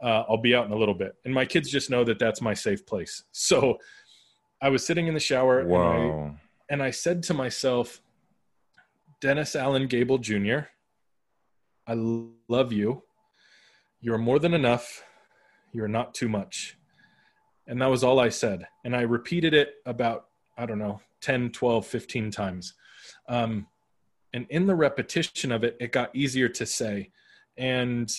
[0.01, 1.15] uh, I'll be out in a little bit.
[1.25, 3.23] And my kids just know that that's my safe place.
[3.31, 3.77] So
[4.61, 5.93] I was sitting in the shower Wow.
[5.93, 6.39] and, I,
[6.73, 8.01] and I said to myself,
[9.21, 10.59] Dennis Allen Gable Jr.,
[11.87, 11.93] I
[12.49, 13.03] love you.
[14.01, 15.03] You're more than enough.
[15.71, 16.77] You're not too much.
[17.67, 18.67] And that was all I said.
[18.83, 20.25] And I repeated it about,
[20.57, 22.73] I don't know, 10, 12, 15 times.
[23.27, 23.67] Um,
[24.35, 27.09] and in the repetition of it, it got easier to say.
[27.57, 28.13] And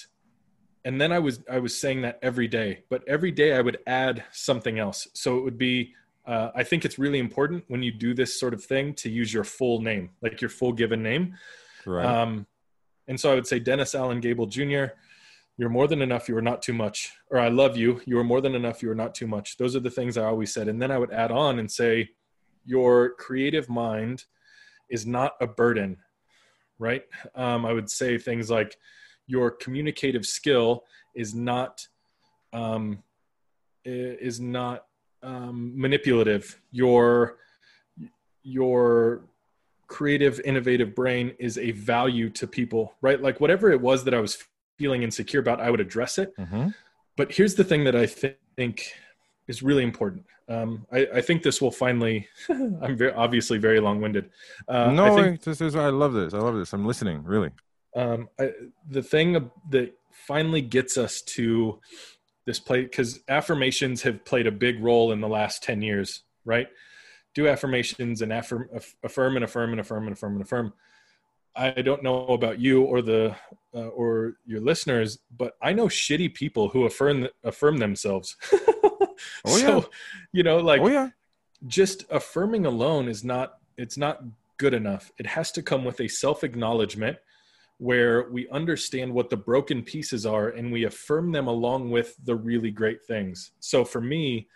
[0.87, 3.79] and then i was i was saying that every day but every day i would
[3.87, 5.07] add something else.
[5.15, 5.95] So it would be
[6.27, 9.35] uh, i think it's really important when you do this sort of thing to use
[9.35, 11.35] your full name like your full given name.
[11.85, 12.07] Right.
[12.07, 12.47] um,
[13.09, 14.87] and so i would say dennis allen gable jr
[15.59, 18.25] you're more than enough you are not too much or i love you you are
[18.25, 19.57] more than enough you are not too much.
[19.59, 20.69] Those are the things i always said.
[20.69, 22.11] And then i would add on and say
[22.65, 24.25] your creative mind
[24.89, 25.97] is not a burden
[26.79, 28.77] right um, i would say things like
[29.27, 30.85] your communicative skill
[31.15, 31.87] is not
[32.53, 33.03] um,
[33.85, 34.87] is not
[35.23, 36.61] um, manipulative.
[36.71, 37.39] Your
[38.43, 39.25] your
[39.89, 43.21] creative, innovative brain is a value to people, right?
[43.21, 44.39] Like whatever it was that I was
[44.79, 46.37] feeling insecure about, I would address it.
[46.37, 46.75] Mhm.
[47.17, 48.93] But here's the thing that I thi- think
[49.49, 50.25] is really important.
[50.49, 52.29] Um, I, I think this will finally.
[52.49, 54.31] I'm very obviously very long-winded.
[54.69, 56.35] Uh, no, I think this is I love this.
[56.35, 56.73] I love this.
[56.73, 57.23] I'm listening.
[57.25, 57.51] Really.
[57.95, 58.53] um, I,
[58.89, 61.81] the thing that finally gets us to
[62.47, 66.69] this play because affirmations have played a big role in the last 10 years right
[67.35, 68.69] do affirmations and affirm,
[69.03, 70.73] affirm and affirm and affirm and affirm and affirm
[71.57, 73.35] i don't know about you or the
[73.75, 78.37] uh, or your listeners but i know shitty people who affirm affirm themselves
[79.45, 79.67] Oh, yeah.
[79.67, 79.91] so
[80.33, 81.11] you know like oh yeah.
[81.67, 84.23] just affirming alone is not it's not
[84.59, 87.17] good enough it has to come with a self acknowledgement
[87.79, 92.35] where we understand what the broken pieces are and we affirm them along with the
[92.35, 94.49] really great things so for me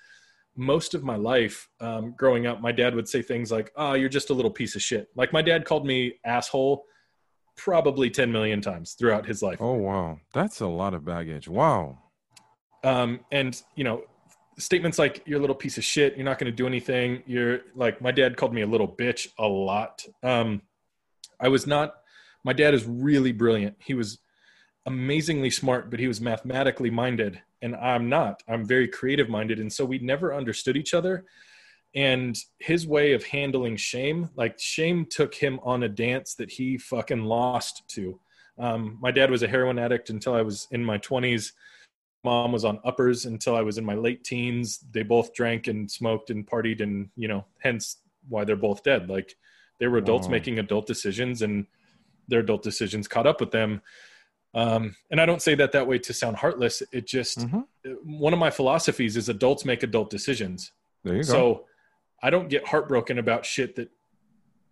[0.57, 4.09] most of my life um, growing up my dad would say things like oh you're
[4.09, 6.85] just a little piece of shit like my dad called me asshole
[7.61, 9.59] probably 10 million times throughout his life.
[9.61, 10.19] Oh wow.
[10.33, 11.47] That's a lot of baggage.
[11.47, 11.99] Wow.
[12.85, 14.03] um, and you know
[14.59, 16.17] statements like you're a little piece of shit.
[16.17, 17.23] You're not going to do anything.
[17.27, 20.05] You're like my dad called me a little bitch a lot.
[20.23, 20.63] Um,
[21.39, 21.95] i was not
[22.45, 23.77] my dad is really brilliant.
[23.79, 24.19] He was
[24.87, 28.43] amazingly smart but he was mathematically minded and i'm not.
[28.49, 31.27] I'm very creative minded and so we never understood each other
[31.95, 36.79] and his way of handling shame like shame took him on a dance that he
[36.79, 38.19] fucking lost to
[38.59, 41.53] um, my dad was a heroin addict until i was in my 20s
[42.23, 44.81] mom was on uppers until I was in my late teens.
[44.93, 47.97] They both drank and smoked and partied, and you know, hence
[48.29, 49.09] why they're both dead.
[49.09, 49.37] Like
[49.79, 50.33] they were adults Wow.
[50.33, 51.67] making adult decisions, and
[52.29, 53.81] their adult decisions caught up with them.
[54.53, 56.83] Um, and I don't say that that way to sound heartless.
[56.93, 57.65] It just Mhm.
[58.03, 60.73] one of my philosophies is adults make adult decisions.
[61.05, 61.67] There you go.
[62.23, 63.91] I don't get heartbroken about shit that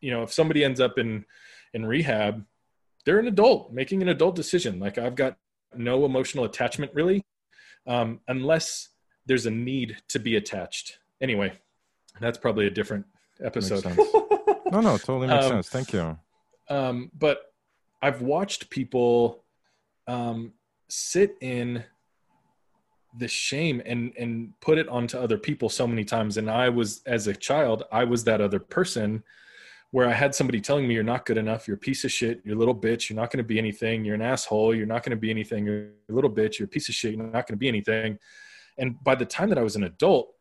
[0.00, 1.24] you know, if somebody ends up in
[1.74, 2.44] in rehab,
[3.04, 4.78] they're an adult making an adult decision.
[4.78, 5.36] Like I've got
[5.74, 7.24] no emotional attachment really,
[7.86, 8.88] um, unless
[9.26, 10.98] there's a need to be attached.
[11.20, 11.52] Anyway,
[12.20, 13.04] that's probably a different
[13.42, 13.84] episode.
[14.72, 15.68] no, no, totally makes Um, sense.
[15.68, 16.18] Thank you.
[16.70, 17.52] um, but
[18.00, 19.44] I've watched people
[20.06, 20.52] um,
[20.88, 21.84] sit in
[23.16, 26.36] the shame and and put it onto other people so many times.
[26.36, 29.22] And I was, as a child, I was that other person
[29.90, 31.66] where I had somebody telling me, "You're not good enough.
[31.66, 32.42] You're a piece of shit.
[32.44, 33.08] You're a little bitch.
[33.08, 34.04] You're not going to be anything.
[34.04, 34.74] You're an asshole.
[34.74, 35.66] You're not going to be anything.
[35.66, 36.58] You're a little bitch.
[36.58, 37.14] You're a piece of shit.
[37.14, 38.18] You're not going to be anything."
[38.76, 40.32] And by the time that I was an adult,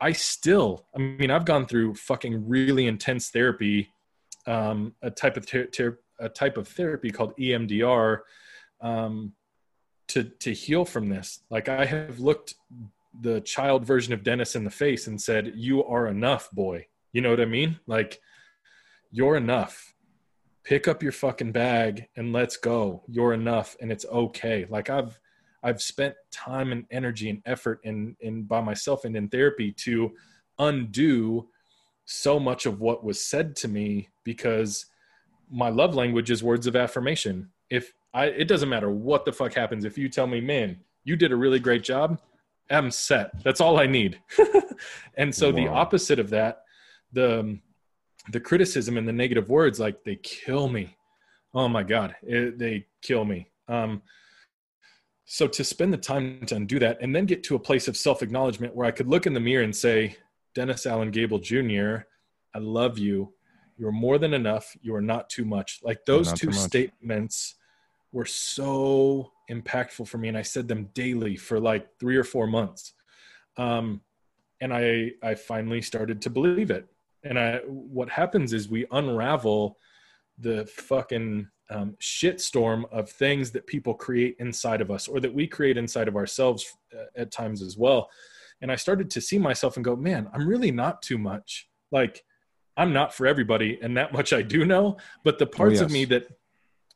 [0.00, 3.88] I still, I mean, I've gone through fucking really intense therapy,
[4.46, 8.18] um, a type of ther- ther- a type of therapy called EMDR,
[8.80, 9.32] um,
[10.08, 11.40] to to heal from this.
[11.50, 12.54] Like I have looked
[13.20, 17.20] the child version of Dennis in the face and said, "You are enough, boy." You
[17.20, 17.78] know what I mean?
[17.86, 18.20] Like
[19.10, 19.94] you're enough.
[20.64, 23.02] Pick up your fucking bag and let's go.
[23.08, 24.66] You're enough, and it's okay.
[24.68, 25.18] Like I've
[25.62, 30.12] I've spent time and energy and effort in in by myself and in therapy to
[30.58, 31.48] undo
[32.04, 34.86] so much of what was said to me because
[35.50, 37.50] my love language is words of affirmation.
[37.70, 41.16] If I it doesn't matter what the fuck happens if you tell me, "Man, you
[41.16, 42.20] did a really great job."
[42.70, 43.42] I'm set.
[43.42, 44.20] That's all I need.
[45.16, 45.56] and so wow.
[45.56, 46.64] the opposite of that,
[47.12, 47.58] the
[48.30, 50.96] the criticism and the negative words, like they kill me.
[51.54, 53.48] Oh my god, it, they kill me.
[53.68, 54.02] Um,
[55.24, 57.96] so to spend the time to undo that and then get to a place of
[57.96, 60.16] self acknowledgement where I could look in the mirror and say,
[60.54, 61.96] Dennis Allen Gable Jr.,
[62.54, 63.32] I love you.
[63.78, 64.76] You're more than enough.
[64.82, 65.80] You are not too much.
[65.82, 67.54] Like those two statements
[68.12, 70.28] were so impactful for me.
[70.28, 72.92] And I said them daily for like three or four months.
[73.56, 74.02] Um,
[74.60, 76.86] and I, I finally started to believe it.
[77.24, 79.78] And I, what happens is we unravel
[80.38, 85.46] the fucking um, shitstorm of things that people create inside of us or that we
[85.46, 88.10] create inside of ourselves uh, at times as well.
[88.60, 91.68] And I started to see myself and go, man, I'm really not too much.
[91.90, 92.24] Like,
[92.76, 94.96] I'm not for everybody, and that much I do know.
[95.24, 95.82] But the parts oh, yes.
[95.82, 96.26] of me that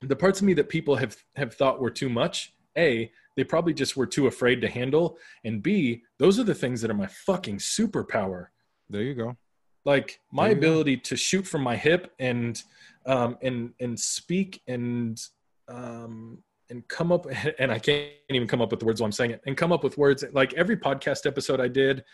[0.02, 3.74] the parts of me that people have have thought were too much, a they probably
[3.74, 7.06] just were too afraid to handle, and b those are the things that are my
[7.06, 8.46] fucking superpower.
[8.88, 9.36] There you go.
[9.84, 11.02] Like my ability go.
[11.04, 12.60] to shoot from my hip and
[13.06, 15.20] um, and and speak and
[15.68, 17.26] um, and come up
[17.58, 19.72] and I can't even come up with the words while I'm saying it and come
[19.72, 22.04] up with words like every podcast episode I did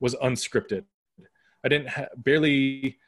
[0.00, 0.84] was unscripted.
[1.64, 2.98] I didn't ha- barely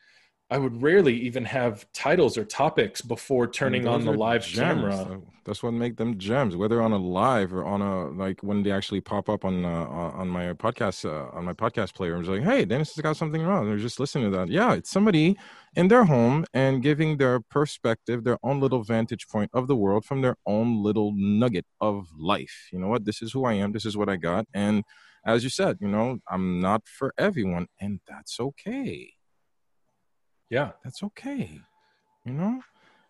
[0.50, 4.83] I would rarely even have titles or topics before turning on the live gems.
[4.83, 5.20] camera.
[5.46, 8.70] That's what make them gems, whether on a live or on a like when they
[8.70, 12.14] actually pop up on uh, on my podcast uh, on my podcast player.
[12.14, 13.66] I'm like, hey, Dennis has got something wrong.
[13.66, 14.48] They're just listening to that.
[14.48, 15.37] Yeah, it's somebody
[15.76, 20.04] in their home and giving their perspective, their own little vantage point of the world
[20.04, 22.68] from their own little nugget of life.
[22.70, 23.07] You know what?
[23.07, 23.72] This is who I am.
[23.72, 24.46] This is what I got.
[24.52, 24.85] And
[25.26, 29.13] as you said, you know, I'm not for everyone, and that's okay
[30.54, 30.70] yeah.
[30.84, 31.60] That's okay.
[32.24, 32.60] You know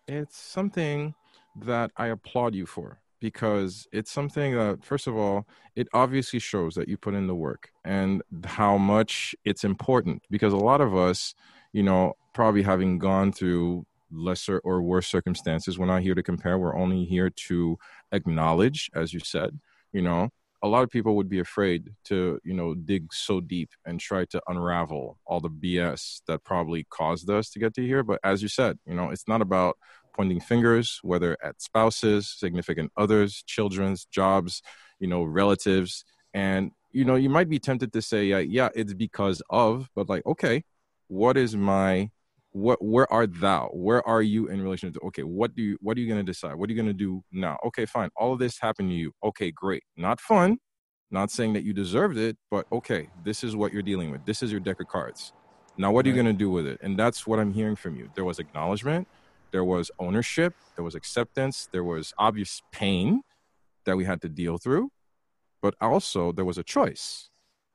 [0.07, 1.13] it's something
[1.55, 6.75] that i applaud you for because it's something that first of all it obviously shows
[6.75, 10.95] that you put in the work and how much it's important because a lot of
[10.95, 11.33] us
[11.71, 16.57] you know probably having gone through lesser or worse circumstances we're not here to compare.
[16.59, 17.77] We're only here to
[18.11, 19.59] acknowledge as you said
[19.91, 20.29] you know
[20.65, 24.25] a lot of people would be afraid to you know dig so deep and try
[24.25, 28.03] to unravel all the bs that probably caused us to get to here.
[28.03, 29.77] But as you said you know it's not about
[30.15, 34.61] pointing fingers whether at spouses significant others children's jobs
[34.99, 36.03] you know relatives.
[36.33, 40.09] And you know you might be tempted to say yeah, yeah it's because of but
[40.09, 40.63] like okay
[41.07, 42.09] what is my
[42.55, 43.69] what where are thou?
[43.73, 46.31] Where are you in relation to okay what do you what are you going to
[46.31, 46.55] decide?
[46.55, 47.57] What are you going to do now?
[47.65, 49.11] Okay fine all of this happened to you.
[49.23, 49.83] Okay great.
[49.97, 50.57] Not fun
[51.11, 54.25] not saying that you deserved it but okay this is what you're dealing with.
[54.25, 55.33] This is your deck of cards.
[55.77, 56.79] Now what are you going to do with it?
[56.81, 58.09] And that's what i'm hearing from you.
[58.15, 59.09] There was acknowledgement
[59.51, 63.21] there was ownership there was acceptance there was obvious pain
[63.85, 64.89] that we had to deal through
[65.61, 67.29] but also there was a choice.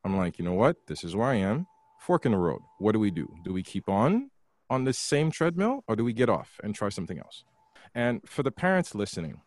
[0.05, 0.77] I'm like you know what?
[0.87, 1.67] This is where i am.
[2.01, 2.63] Fork in the road.
[2.79, 3.29] What do we do?
[3.45, 4.31] Do we keep on
[4.71, 7.45] on the same treadmill or do we get off and try something else?
[7.95, 9.43] And for the parents listening,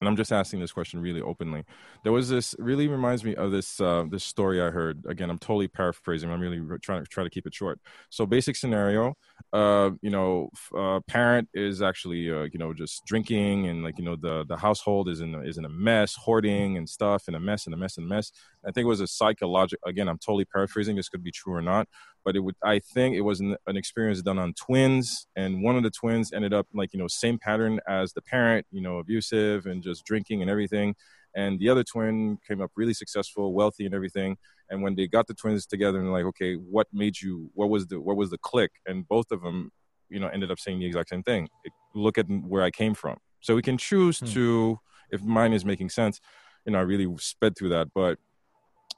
[0.00, 1.64] and I'm just asking this question really openly.
[2.02, 5.04] There was this really reminds me of this uh, this story I heard.
[5.08, 6.30] Again, I'm totally paraphrasing.
[6.30, 7.78] I'm really trying to try to keep it short.
[8.10, 9.14] So, basic scenario:
[9.52, 14.04] uh, you know, a parent is actually uh, you know just drinking, and like you
[14.04, 17.36] know the the household is in a, is in a mess, hoarding and stuff, and
[17.36, 18.32] a mess, and a mess, and a mess.
[18.66, 19.88] I think it was a psychological.
[19.88, 20.96] Again, I'm totally paraphrasing.
[20.96, 21.88] This could be true or not,
[22.24, 22.56] but it would.
[22.62, 26.32] I think it was an, an experience done on twins, and one of the twins
[26.32, 30.04] ended up like you know same pattern as the parent, you know, abusive and just
[30.04, 30.94] drinking and everything.
[31.36, 34.36] And the other twin came up really successful, wealthy, and everything.
[34.70, 37.50] And when they got the twins together and like, okay, what made you?
[37.54, 38.72] What was the what was the click?
[38.86, 39.70] And both of them,
[40.08, 41.48] you know, ended up saying the exact same thing.
[41.94, 43.18] Look at where I came from.
[43.40, 44.26] So we can choose hmm.
[44.26, 46.18] to, if mine is making sense,
[46.64, 48.18] you know, I really sped through that, but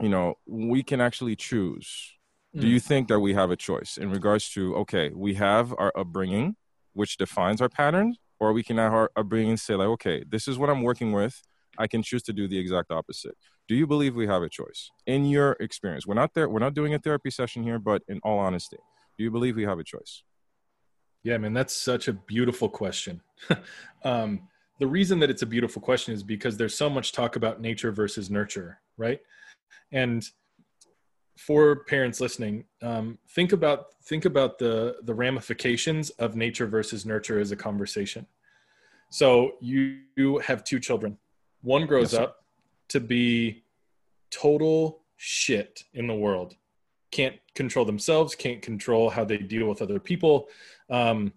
[0.01, 2.16] you know, we can actually choose.
[2.57, 2.61] Mm.
[2.61, 5.93] Do you think that we have a choice in regards to okay, we have our
[5.97, 6.57] upbringing,
[6.95, 10.49] which defines our patterns, or we can have our upbringing and say like, okay, this
[10.49, 11.43] is what I'm working with.
[11.79, 13.37] I can choose to do the exact opposite.
[13.69, 16.07] Do you believe we have a choice in your experience?
[16.07, 16.49] We're not there.
[16.49, 18.79] We're not doing a therapy session here, but in all honesty,
[19.19, 20.23] do you believe we have a choice?
[21.23, 23.21] Yeah, man, that's such a beautiful question.
[24.05, 24.49] um,
[24.79, 27.93] the reason that it's a beautiful question is because there's so much talk about nature
[27.93, 29.21] versus nurture, right?
[29.93, 30.25] And
[31.37, 37.39] for parents listening, um, think about think about the the ramifications of nature versus nurture
[37.39, 38.27] as a conversation.
[39.11, 41.17] So you, you have two children.
[41.63, 42.45] One grows yes, up
[42.89, 43.65] to be
[44.31, 46.57] total shit in the world.
[47.13, 48.35] Can't control themselves.
[48.35, 50.49] Can't control how they deal with other people.
[50.91, 51.33] Um,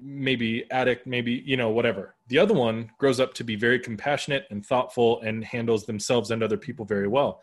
[0.00, 2.14] maybe addict, maybe you know whatever.
[2.28, 6.42] The other one grows up to be very compassionate and thoughtful and handles themselves and
[6.42, 7.42] other people very well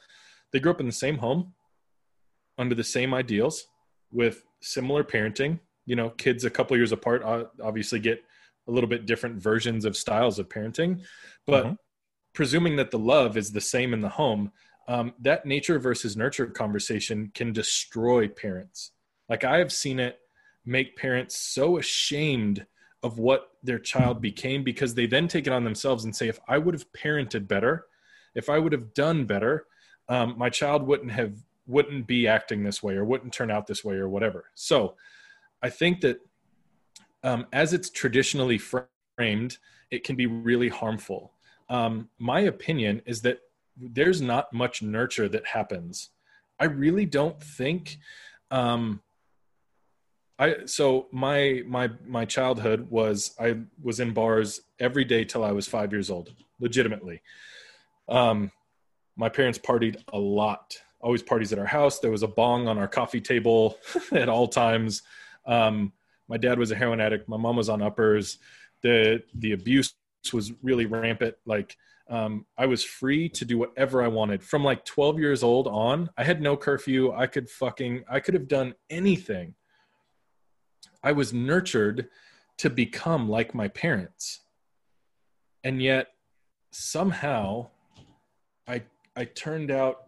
[0.51, 1.53] they grew up in the same home
[2.57, 3.65] under the same ideals
[4.11, 5.59] with similar parenting.
[5.85, 7.23] You know kids a couple years apart
[7.63, 8.23] obviously get
[8.67, 11.01] a little bit different versions of styles of parenting.
[11.45, 11.73] But mm-hmm.
[12.33, 14.51] presuming that the love is the same in the home
[14.89, 18.91] um, that nature versus nurture conversation can destroy parents.
[19.29, 20.19] Like i have seen it
[20.65, 22.65] make parents so ashamed
[23.03, 26.39] of what their child became because they then take it on themselves and say if
[26.47, 27.85] i would have parented better
[28.35, 29.65] if i would have done better
[30.09, 31.33] um, my child wouldn't have
[31.65, 34.45] wouldn't be acting this way or wouldn't turn out this way or whatever.
[34.55, 34.95] So
[35.63, 36.19] i think that
[37.23, 39.57] um, as it's traditionally framed
[39.91, 41.33] it can be really harmful.
[41.69, 43.39] Um, my opinion is that
[43.75, 46.09] there's not much nurture that happens.
[46.59, 47.97] I really don't think
[48.49, 49.01] um,
[50.39, 55.51] I so my my my childhood was I was in bars every day till I
[55.51, 57.21] was five years old, legitimately.
[58.07, 58.51] Um,
[59.17, 60.77] my parents partied a lot.
[61.01, 61.99] Always parties at our house.
[61.99, 63.77] There was a bong on our coffee table
[64.11, 65.01] at all times.
[65.45, 65.91] Um,
[66.27, 67.27] my dad was a heroin addict.
[67.27, 68.37] My mom was on uppers.
[68.81, 69.93] The the abuse
[70.33, 71.35] was really rampant.
[71.45, 71.77] Like
[72.09, 74.43] um, i was free to do whatever i wanted.
[74.43, 77.11] From like 12 years old on i had no curfew.
[77.13, 79.55] I could fucking i could have done anything.
[81.03, 82.09] I was nurtured
[82.57, 84.41] to become like my parents.
[85.63, 86.07] And yet
[86.71, 87.69] somehow
[89.17, 90.03] i turned out,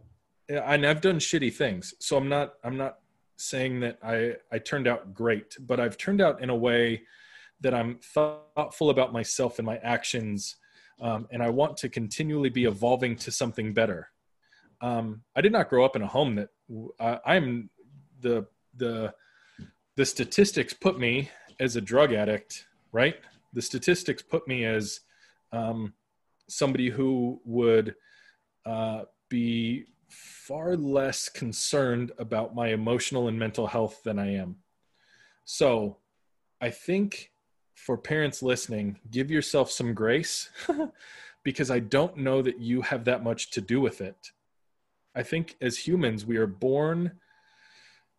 [0.47, 1.93] and I've done shitty things.
[1.99, 2.99] So I'm not, I'm not
[3.37, 7.01] saying that I, I turned out great, but I've turned out in a way
[7.61, 10.55] that I'm thoughtful about myself and my actions.
[11.01, 14.09] Um, and I want to continually be evolving to something better.
[14.81, 16.49] Um, I did not grow up in a home that
[17.25, 17.69] I'm
[18.21, 18.45] the,
[18.75, 19.13] the,
[19.95, 23.15] the statistics put me as a drug addict, right?
[23.53, 25.01] The statistics put me as
[25.51, 25.93] um,
[26.47, 27.95] somebody who would
[28.65, 34.57] uh, be far less concerned about my emotional and mental health than I am.
[35.45, 35.97] So
[36.61, 37.31] I think
[37.75, 40.49] for parents listening, give yourself some grace
[41.43, 44.31] because I don't know that you have that much to do with it.
[45.15, 47.13] I think as humans, we are born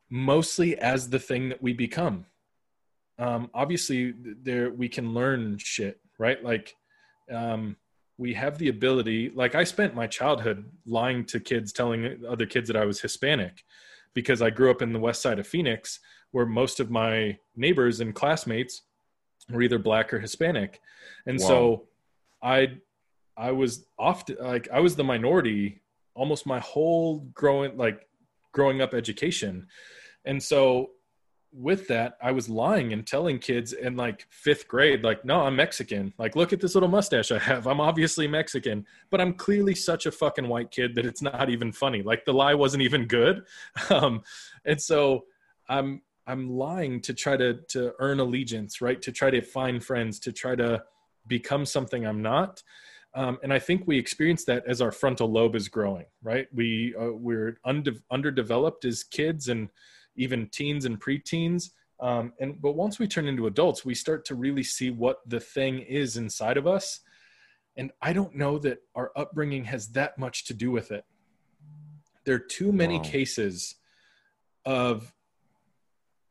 [0.08, 2.26] mostly as the thing that we become.
[3.18, 6.42] Um, obviously, there we can learn shit, right?
[6.42, 6.74] Like,
[7.30, 7.76] um,
[8.20, 12.68] we have the ability like i spent my childhood lying to kids telling other kids
[12.68, 13.64] that i was hispanic
[14.12, 16.00] because i grew up in the west side of phoenix
[16.32, 18.82] where most of my neighbors and classmates
[19.50, 20.82] were either black or hispanic
[21.26, 21.46] and wow.
[21.46, 21.88] so
[22.42, 22.68] i
[23.38, 25.80] i was often like i was the minority
[26.14, 28.06] almost my whole growing like
[28.52, 29.66] growing up education
[30.26, 30.90] and so
[31.52, 35.56] with that, I was lying and telling kids in like fifth grade, like, no, I'm
[35.56, 36.12] Mexican.
[36.16, 37.66] Like, look at this little mustache I have.
[37.66, 41.72] I'm obviously Mexican, but I'm clearly such a fucking white kid that it's not even
[41.72, 42.02] funny.
[42.02, 43.44] Like, the lie wasn't even good.
[43.90, 44.22] Um,
[44.64, 45.24] and so
[45.68, 49.00] I'm, I'm lying to try to, to earn allegiance, right?
[49.02, 50.84] To try to find friends, to try to
[51.26, 52.62] become something I'm not.
[53.14, 56.46] Um, and I think we experience that as our frontal lobe is growing, right?
[56.54, 59.70] We, uh, we're unde- underdeveloped as kids and,
[60.20, 61.70] even teens and preteens.
[61.98, 65.40] Um, and but once we turn into adults, we start to really see what the
[65.40, 67.00] thing is inside of us.
[67.76, 71.04] And I don't know that our upbringing has that much to do with it.
[72.24, 73.04] There are too many wow.
[73.04, 73.76] cases
[74.66, 75.12] of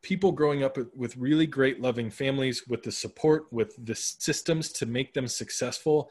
[0.01, 4.85] people growing up with really great loving families with the support with the systems to
[4.85, 6.09] make them successful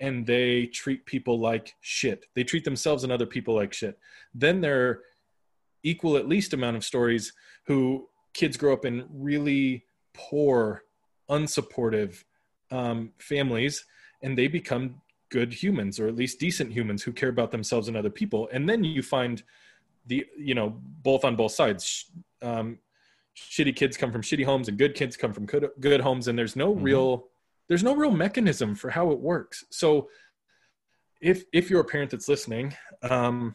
[0.00, 3.98] and they treat people like shit they treat themselves and other people like shit
[4.34, 5.00] then there
[5.82, 7.32] equal at least amount of stories
[7.66, 10.82] who kids grow up in really poor
[11.28, 12.24] unsupportive
[12.70, 13.84] um, families
[14.22, 15.00] and they become
[15.30, 18.48] good humans or at least decent humans who care about themselves and other people.
[18.52, 19.42] And then you find
[20.06, 22.10] the you know both on both sides.
[22.42, 22.78] Um,
[23.36, 26.38] shitty kids come from shitty homes and good kids come from good, good homes and
[26.38, 26.82] there's no mm-hmm.
[26.82, 27.28] real
[27.68, 29.64] there's no real mechanism for how it works.
[29.70, 30.08] So
[31.20, 33.54] if if you're a parent that's listening um,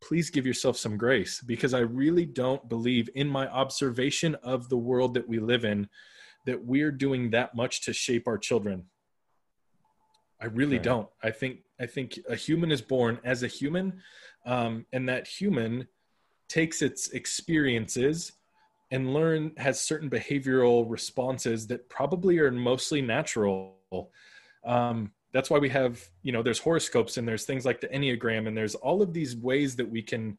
[0.00, 4.76] please give yourself some grace because I really don't believe in my observation of the
[4.76, 5.88] world that we live in
[6.46, 8.86] that we're doing that much to shape our children.
[10.40, 10.84] I really okay.
[10.84, 11.08] don't.
[11.22, 14.00] I think I think a human is born as a human,
[14.46, 15.86] um, and that human
[16.48, 18.32] takes its experiences
[18.90, 23.76] and learn has certain behavioral responses that probably are mostly natural.
[24.64, 28.48] Um, that's why we have you know there's horoscopes and there's things like the enneagram
[28.48, 30.36] and there's all of these ways that we can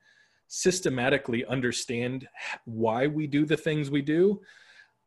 [0.48, 2.28] systematically understand
[2.66, 4.42] why we do the things we do.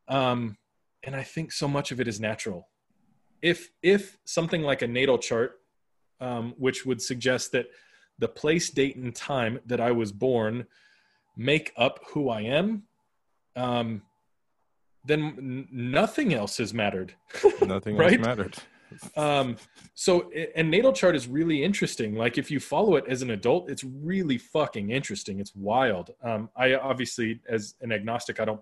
[0.08, 0.56] Um,
[1.02, 2.68] and i think so much of it is natural.
[3.42, 5.60] If if something like a natal chart
[6.20, 7.66] um, which would suggest that
[8.18, 10.66] the place date and time that i was born
[11.36, 12.84] make up who i am
[13.56, 14.02] um,
[15.04, 17.14] then nothing else has mattered.
[17.60, 18.14] Nothing right?
[18.14, 18.56] else mattered
[19.16, 19.56] um,
[19.94, 22.14] so and natal chart is really interesting.
[22.14, 25.40] Like if you follow it as an adult it's really fucking interesting.
[25.40, 26.10] It's wild.
[26.22, 28.60] Um, i obviously as an agnostic i don't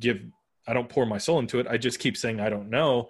[0.00, 0.22] give
[0.66, 1.66] i don't pour my soul into it.
[1.66, 3.08] I just keep saying i don't know.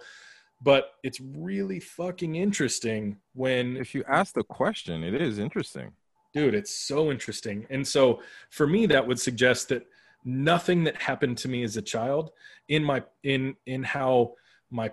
[0.61, 5.93] But it's really fucking interesting when if you ask the question it is interesting.
[6.33, 7.65] Dude it's so interesting.
[7.69, 9.83] And so for me that would suggest that
[10.25, 12.31] nothing that happened to me as a child
[12.67, 14.33] in my in in how
[14.69, 14.91] my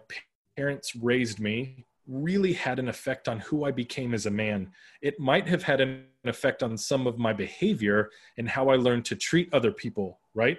[0.56, 4.70] parents raised me really had an effect on who I became as a man.
[5.02, 9.04] It might have had an effect on some of my behavior and how I learned
[9.06, 10.58] to treat other people, right?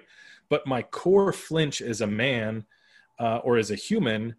[0.50, 2.66] But my core flinch as a man
[3.18, 4.34] uh, or as a human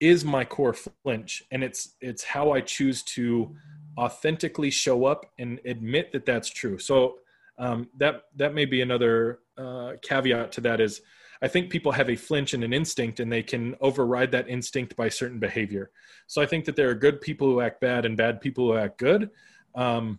[0.00, 3.54] is my core flinch, and it's it's how I choose to
[3.96, 6.78] authentically show up and admit that that's true.
[6.78, 7.18] So
[7.58, 11.00] um, that that may be another uh, caveat to that is
[11.42, 14.96] I think people have a flinch and an instinct, and they can override that instinct
[14.96, 15.90] by certain behavior.
[16.26, 18.78] So I think that there are good people who act bad and bad people who
[18.78, 19.30] act good.
[19.74, 20.18] Um,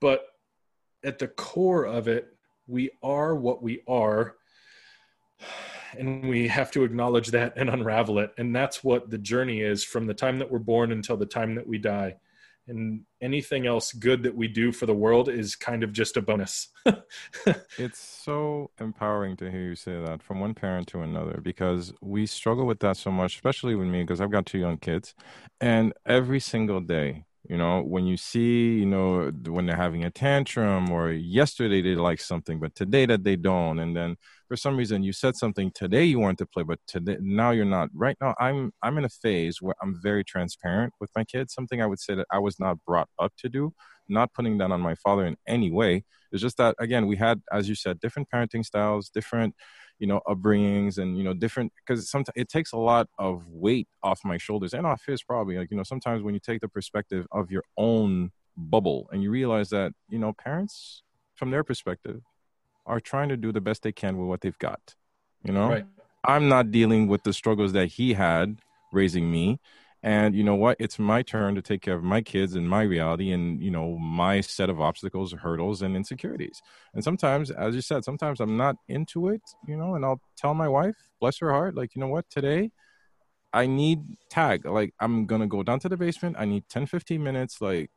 [0.00, 0.26] but
[1.04, 2.36] at the core of it,
[2.66, 4.36] we are what we are.
[5.98, 8.32] And we have to acknowledge that and unravel it.
[8.38, 11.54] And that's what the journey is from the time that we're born until the time
[11.54, 12.16] that we die
[12.66, 16.22] and anything else good that we do for the world is kind of just a
[16.22, 16.68] bonus.
[17.78, 22.26] it's so empowering to hear you say that from one parent to another because we
[22.26, 25.14] struggle with that so much, especially with me because I've got two young kids.
[25.60, 30.10] And every single day, you know, when you see, you know, when they're having a
[30.10, 34.16] tantrum or yesterday they like something, but today that they don't, and then
[34.48, 37.64] for some reason you said something today you wanted to play but today now you're
[37.64, 37.88] not.
[37.94, 41.80] Right now i'm i'm in a phase where i'm very transparent with my kids something
[41.80, 43.72] i would say that i was not brought up to do
[44.08, 46.04] not putting that on my father in any way.
[46.32, 49.54] It's just that again we had as you said different parenting styles different
[50.00, 53.86] you know upbringings and you know different because sometimes it takes a lot of weight
[54.02, 56.68] off my shoulders and off his probably like you know sometimes when you take the
[56.68, 61.04] perspective of your own bubble and you realize that you know parents
[61.36, 62.20] from their perspective
[62.86, 64.94] are trying to do the best they can with what they've got.
[65.42, 65.86] You know, right.
[66.24, 68.58] I'm not dealing with the struggles that he had
[68.92, 69.60] raising me.
[70.02, 70.76] And you know what?
[70.78, 73.96] It's my turn to take care of my kids and my reality and, you know,
[73.96, 76.60] my set of obstacles, hurdles, and insecurities.
[76.92, 80.52] And sometimes, as you said, sometimes I'm not into it, you know, and I'll tell
[80.52, 82.70] my wife, bless her heart, like, you know what, today
[83.54, 84.66] I need tag.
[84.66, 86.36] Like, I'm going to go down to the basement.
[86.38, 87.62] I need 10, 15 minutes.
[87.62, 87.90] Like,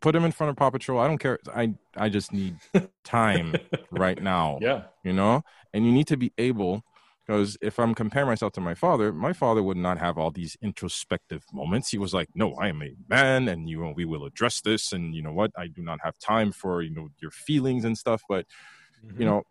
[0.00, 1.00] put him in front of Paw Patrol.
[1.00, 1.38] I don't care.
[1.54, 2.56] I I just need
[3.04, 3.54] time
[3.90, 4.58] right now.
[4.60, 4.84] Yeah.
[5.04, 5.42] You know?
[5.72, 6.82] And you need to be able
[7.26, 10.56] because if I'm comparing myself to my father, my father would not have all these
[10.62, 11.90] introspective moments.
[11.90, 14.92] He was like, "No, I am a man, and you know we will address this."
[14.92, 15.52] And you know what?
[15.56, 18.22] I do not have time for you know your feelings and stuff.
[18.28, 18.46] But
[19.06, 19.20] mm-hmm.
[19.20, 19.42] you know,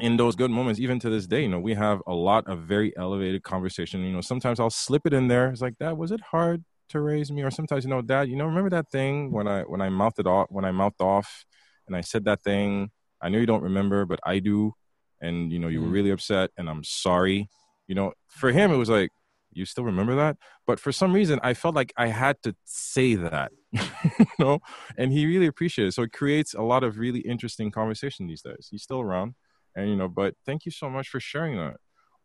[0.00, 2.60] in those good moments, even to this day, you know, we have a lot of
[2.60, 4.00] very elevated conversation.
[4.00, 5.50] You know, sometimes I'll slip it in there.
[5.50, 8.36] It's like, "That was it hard to raise me or sometimes you know dad you
[8.36, 11.44] know remember that thing when i when i mouthed off when i mouthed off
[11.86, 12.90] and i said that thing?
[13.20, 14.72] I know you don't remember but i do.
[15.20, 15.92] And you know you were mm.
[15.92, 17.48] really upset and i'm sorry.
[17.86, 19.10] You know for him it was like
[19.54, 20.36] you still remember that?
[20.66, 24.58] But for some reason i felt like i had to say that you know?
[24.98, 25.92] And he really appreciated it.
[25.92, 28.68] So it creates a lot of really interesting conversation these days.
[28.70, 29.34] He's still around
[29.74, 31.76] and you know but thank you so much for sharing that.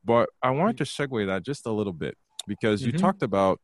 [0.04, 0.80] But i wanted mm.
[0.80, 2.16] to segue that just a little bit
[2.48, 3.02] because you mm-hmm.
[3.02, 3.60] talked about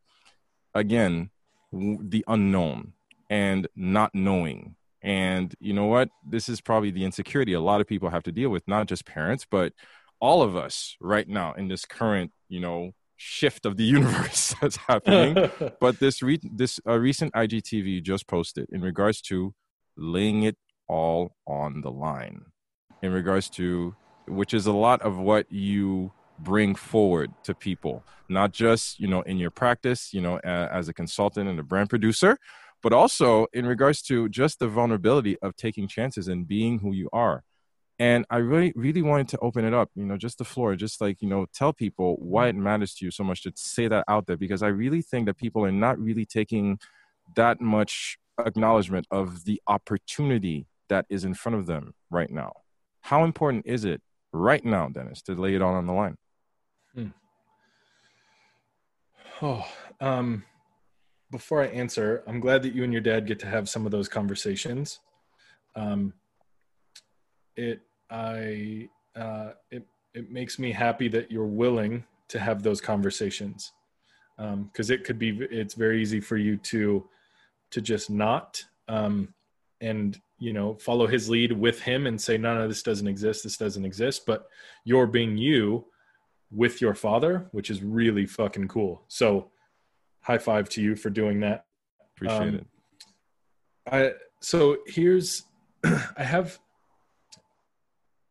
[0.73, 1.29] again
[1.71, 2.93] the unknown
[3.29, 4.75] and not knowing.
[5.01, 6.09] And you know what?
[6.27, 9.05] This is probably the insecurity a lot of people have to deal with not just
[9.05, 9.73] parents but
[10.19, 14.77] all of us right now in this current you know shift of the universe that's
[14.77, 15.49] happening.
[15.79, 19.53] But this re- this uh, recent igtv just posted in regards to
[19.97, 20.57] laying it
[20.87, 22.45] all on the line.
[23.01, 23.95] In regards to
[24.27, 29.21] which is a lot of what you bring forward to people not just you know
[29.21, 32.37] in your practice you know as a consultant and a brand producer
[32.81, 37.09] but also in regards to just the vulnerability of taking chances and being who you
[37.13, 37.43] are.
[37.97, 40.99] And i really really wanted to open it up you know just the floor just
[40.99, 44.03] like you know tell people why it matters to you so much to say that
[44.07, 46.79] out there because i really think that people are not really taking
[47.35, 52.51] that much acknowledgement of the opportunity that is in front of them right now.
[53.01, 56.17] How important is it right now dennis to lay it all on the line
[56.95, 57.07] hmm.
[59.41, 59.65] oh
[59.99, 60.43] um
[61.31, 63.91] before i answer i'm glad that you and your dad get to have some of
[63.91, 64.99] those conversations.
[65.75, 66.13] Um
[67.55, 73.71] it I uh, it it makes me happy that you're willing to have those conversations.
[74.37, 77.07] Because um, it could be it's very easy for you to
[77.71, 79.33] to just not um,
[79.81, 83.43] and you know follow his lead with him and say no no this doesn't exist.
[83.43, 84.25] This doesn't exist.
[84.25, 84.47] But
[84.85, 85.85] you're being you
[86.53, 89.51] with your father which is really fucking cool so
[90.21, 91.65] high five to you for doing that
[92.15, 92.65] appreciate um, it
[93.91, 95.43] i so here's
[95.83, 96.59] i have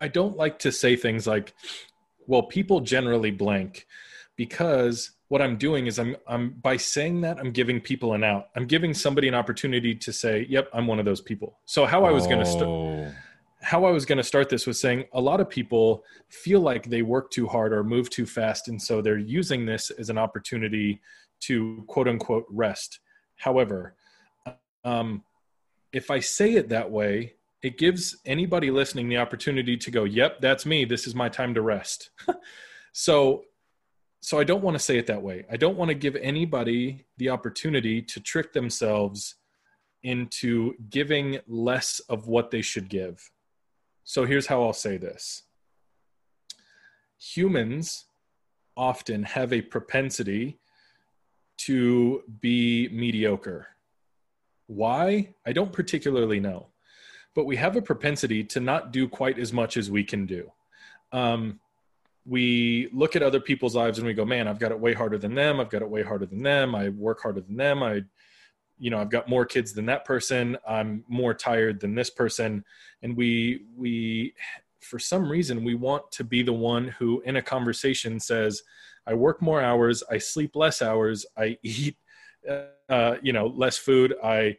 [0.03, 1.55] I don't like to say things like,
[2.27, 3.87] well, people generally blank
[4.35, 8.49] because what I'm doing is I'm I'm by saying that I'm giving people an out.
[8.57, 12.05] I'm giving somebody an opportunity to say, "Yep, I'm one of those people." So how
[12.05, 12.29] I was oh.
[12.29, 13.14] going to start
[13.63, 16.89] how I was going to start this was saying a lot of people feel like
[16.89, 20.19] they work too hard or move too fast and so they're using this as an
[20.19, 21.01] opportunity
[21.41, 23.01] to quote unquote rest.
[23.37, 23.95] However,
[24.85, 25.23] um,
[25.93, 30.41] if I say it that way, it gives anybody listening the opportunity to go, "Yep,
[30.41, 30.85] that's me.
[30.85, 32.11] This is my time to rest."
[32.93, 33.45] so
[34.21, 35.45] so I don't want to say it that way.
[35.51, 39.35] I don't want to give anybody the opportunity to trick themselves
[40.05, 43.31] into giving less of what they should give.
[44.05, 45.45] So here's how I'll say this.
[47.19, 48.07] Humans
[48.77, 50.59] often have a propensity
[51.59, 53.69] to be mediocre.
[54.67, 55.35] Why?
[55.47, 56.73] I don't particularly know
[57.35, 60.51] but we have a propensity to not do quite as much as we can do.
[61.13, 61.61] Um,
[62.25, 65.19] we look at other people's lives and we go, man, I've got it way harder
[65.19, 65.59] than them.
[65.59, 66.75] I've got it way harder than them.
[66.75, 67.83] I work harder than them.
[67.83, 68.03] I,
[68.79, 70.57] you know, I've got more kids than that person.
[70.66, 72.64] I'm more tired than this person.
[73.03, 74.35] And we, we,
[74.81, 78.62] for some reason, we want to be the one who in a conversation says,
[79.07, 80.03] I work more hours.
[80.11, 81.27] I sleep less hours.
[81.37, 81.97] I eat,
[82.89, 84.14] uh, you know, less food.
[84.23, 84.57] I,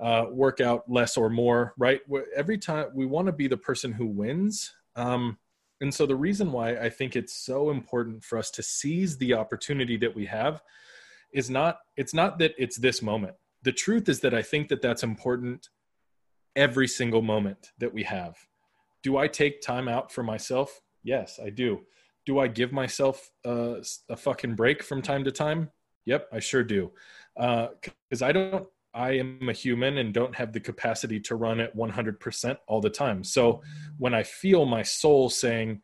[0.00, 2.00] uh, work out less or more, right?
[2.36, 4.72] Every time we want to be the person who wins.
[4.94, 5.38] Um,
[5.80, 9.34] and so the reason why I think it's so important for us to seize the
[9.34, 10.62] opportunity that we have
[11.32, 13.34] is not, it's not that it's this moment.
[13.62, 15.68] The truth is that I think that that's important
[16.56, 18.36] every single moment that we have.
[19.02, 20.80] Do I take time out for myself?
[21.02, 21.80] Yes, I do.
[22.26, 25.70] Do I give myself a, a fucking break from time to time?
[26.04, 26.92] Yep, I sure do.
[27.36, 31.60] Because uh, I don't I am a human and don't have the capacity to run
[31.60, 33.22] at 100% all the time.
[33.22, 33.62] So
[33.98, 35.82] when I feel my soul saying,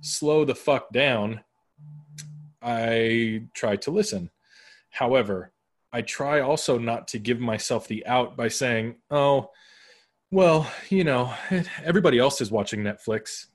[0.00, 1.42] slow the fuck down,
[2.62, 4.30] I try to listen.
[4.90, 5.52] However,
[5.96, 9.50] I try also not to give myself the out by saying, oh,
[10.30, 11.32] well, you know,
[11.82, 13.46] everybody else is watching Netflix.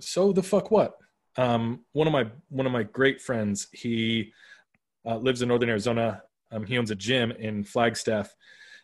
[0.00, 0.96] So the fuck what?
[1.36, 4.32] Um, one of my one of my great friends, he
[5.06, 6.24] uh, lives in Northern Arizona.
[6.50, 8.34] Um, he owns a gym in Flagstaff.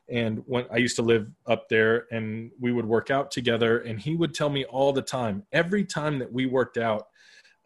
[0.08, 3.98] And when I used to live up there and we would work out together, and
[3.98, 7.08] he would tell me all the time, every time that we worked out,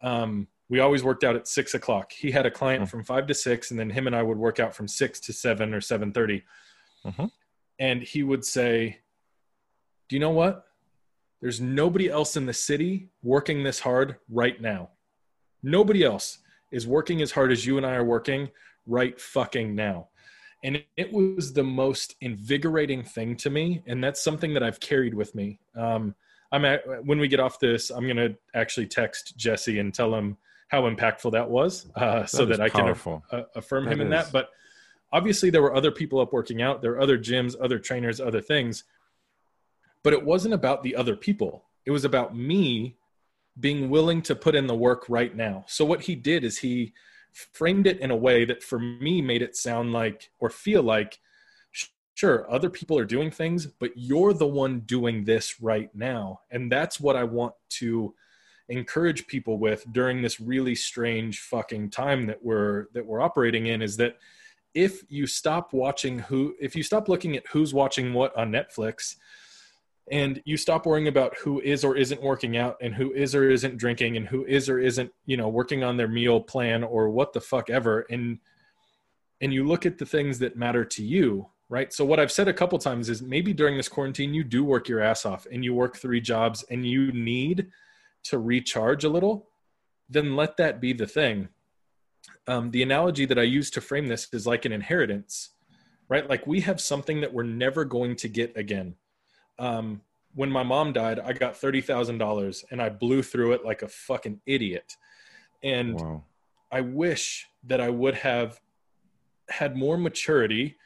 [0.01, 2.11] um, we always worked out at six o'clock.
[2.11, 2.89] He had a client mm-hmm.
[2.89, 5.33] from five to six, and then him and I would work out from six to
[5.33, 6.43] seven or seven thirty.
[7.05, 7.25] Mm-hmm.
[7.79, 8.99] And he would say,
[10.09, 10.65] "Do you know what?
[11.41, 14.91] There's nobody else in the city working this hard right now.
[15.61, 16.37] Nobody else
[16.71, 18.49] is working as hard as you and I are working
[18.87, 20.07] right fucking now.
[20.63, 23.83] And it was the most invigorating thing to me.
[23.85, 25.59] And that's something that I've carried with me.
[25.75, 26.15] Um,
[26.53, 30.15] I'm at, when we get off this, I'm going to actually text Jesse and tell
[30.15, 30.37] him
[30.73, 33.23] how impactful that was uh, that so that I powerful.
[33.29, 34.05] can uh, affirm that him is.
[34.05, 34.31] in that.
[34.31, 34.49] But
[35.11, 38.41] obviously, there were other people up working out, there were other gyms, other trainers, other
[38.41, 38.83] things.
[40.03, 42.97] But it wasn't about the other people, it was about me
[43.59, 45.63] being willing to put in the work right now.
[45.67, 46.93] So, what he did is he
[47.51, 51.19] framed it in a way that for me made it sound like or feel like
[52.15, 56.71] sure other people are doing things but you're the one doing this right now and
[56.71, 58.13] that's what i want to
[58.73, 63.81] encourage people with during this really strange fucking time that we're that we're operating in
[63.81, 64.17] is that
[64.73, 69.15] if you stop watching who if you stop looking at who's watching what on netflix
[70.11, 73.49] and you stop worrying about who is or isn't working out and who is or
[73.49, 77.09] isn't drinking and who is or isn't you know working on their meal plan or
[77.09, 78.39] what the fuck ever and
[79.41, 81.91] and you look at the things that matter to you right?
[81.91, 84.87] So what I've said a couple times is maybe during this quarantine you do work
[84.87, 87.67] your ass off and you work three jobs and you need
[88.25, 89.49] to recharge a little,
[90.09, 91.49] then let that be the thing.
[92.47, 95.49] Um, the analogy that I use to frame this is like an inheritance,
[96.09, 96.29] right?
[96.29, 98.95] Like we have something that we're never going to get again.
[99.59, 100.01] Um,
[100.35, 103.81] when my mom died, I got thirty thousand dollars and I blew through it like
[103.81, 104.95] a fucking idiot.
[105.61, 106.23] And wow.
[106.71, 108.59] I wish that I would have
[109.49, 110.77] had more maturity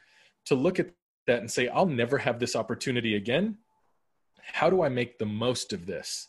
[0.46, 0.90] to look at
[1.26, 3.58] that and say, I'll never have this opportunity again.
[4.40, 6.28] How do I make the most of this?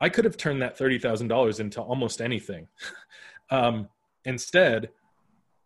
[0.00, 2.68] I could have turned that $30,000 into almost anything.
[3.50, 3.88] um,
[4.24, 4.90] instead,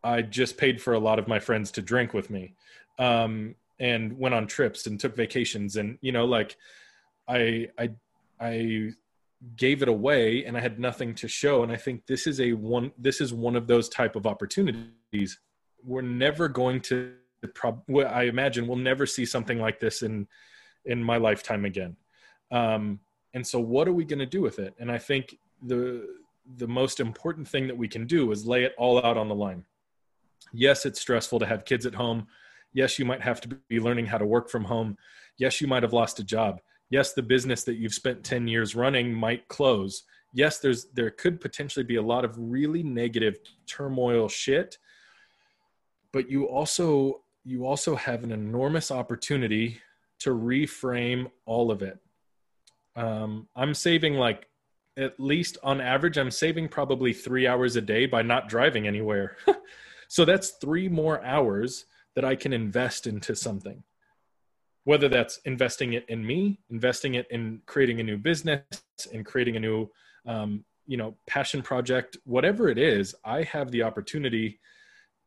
[0.03, 2.55] I just paid for a lot of my friends to drink with me
[2.99, 5.77] um, and went on trips and took vacations.
[5.77, 6.57] And, you know, like
[7.29, 7.91] I, I,
[8.41, 8.93] I
[9.57, 11.63] gave it away and I had nothing to show.
[11.63, 15.39] And I think this is a one, this is one of those type of opportunities.
[15.83, 17.15] We're never going to,
[17.55, 20.27] prob- I imagine we'll never see something like this in,
[20.85, 21.97] in my lifetime again.
[22.51, 23.01] Um,
[23.35, 24.75] and so what are we going to do with it?
[24.79, 26.07] And I think the,
[26.57, 29.35] the most important thing that we can do is lay it all out on the
[29.35, 29.65] line.
[30.53, 32.27] Yes, it's stressful to have kids at home.
[32.73, 34.97] Yes, you might have to be learning how to work from home.
[35.37, 36.61] Yes, you might have lost a job
[36.91, 41.41] yes the business that you've spent 10 years running might close yes there's there could
[41.41, 44.79] potentially be a lot of really negative turmoil shit
[46.13, 49.81] but you also you also have an enormous opportunity
[50.19, 51.99] to reframe all of it
[52.97, 54.47] um, i'm saving like
[54.97, 59.37] at least on average i'm saving probably three hours a day by not driving anywhere.
[60.09, 63.83] So that's three more hours that i can invest into something.
[64.85, 68.63] Whether that's investing it in me investing it in creating a new business
[69.13, 69.91] and creating a new
[70.27, 74.61] um, you know passion project whatever it is i have the opportunity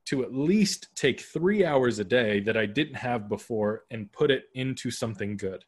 [0.05, 4.31] to at least take three hours a day that i didn't have before and put
[4.31, 5.65] it into something good.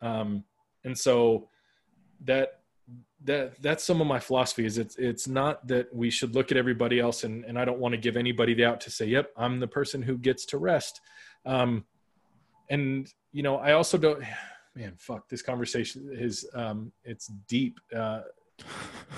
[0.00, 0.44] Um,
[0.84, 1.48] and so
[2.24, 2.60] that
[3.24, 6.56] that that's some of my philosophy is it's it's not that we should look at
[6.56, 9.30] everybody else and, and i don't want to give anybody the out to say yep
[9.36, 11.00] i'm the person who gets to rest.
[11.44, 11.84] Um,
[12.70, 14.22] and you know i also don't
[14.74, 18.20] man fuck this conversation is um it's deep uh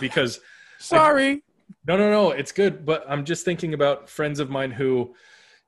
[0.00, 0.40] because
[0.78, 1.30] sorry.
[1.30, 1.42] I,
[1.86, 5.14] no no no it's good but i'm just thinking about friends of mine who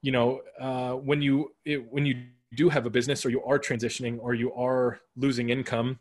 [0.02, 2.24] you know uh when you it, when you
[2.54, 5.98] do have a business or you are transitioning or you are losing income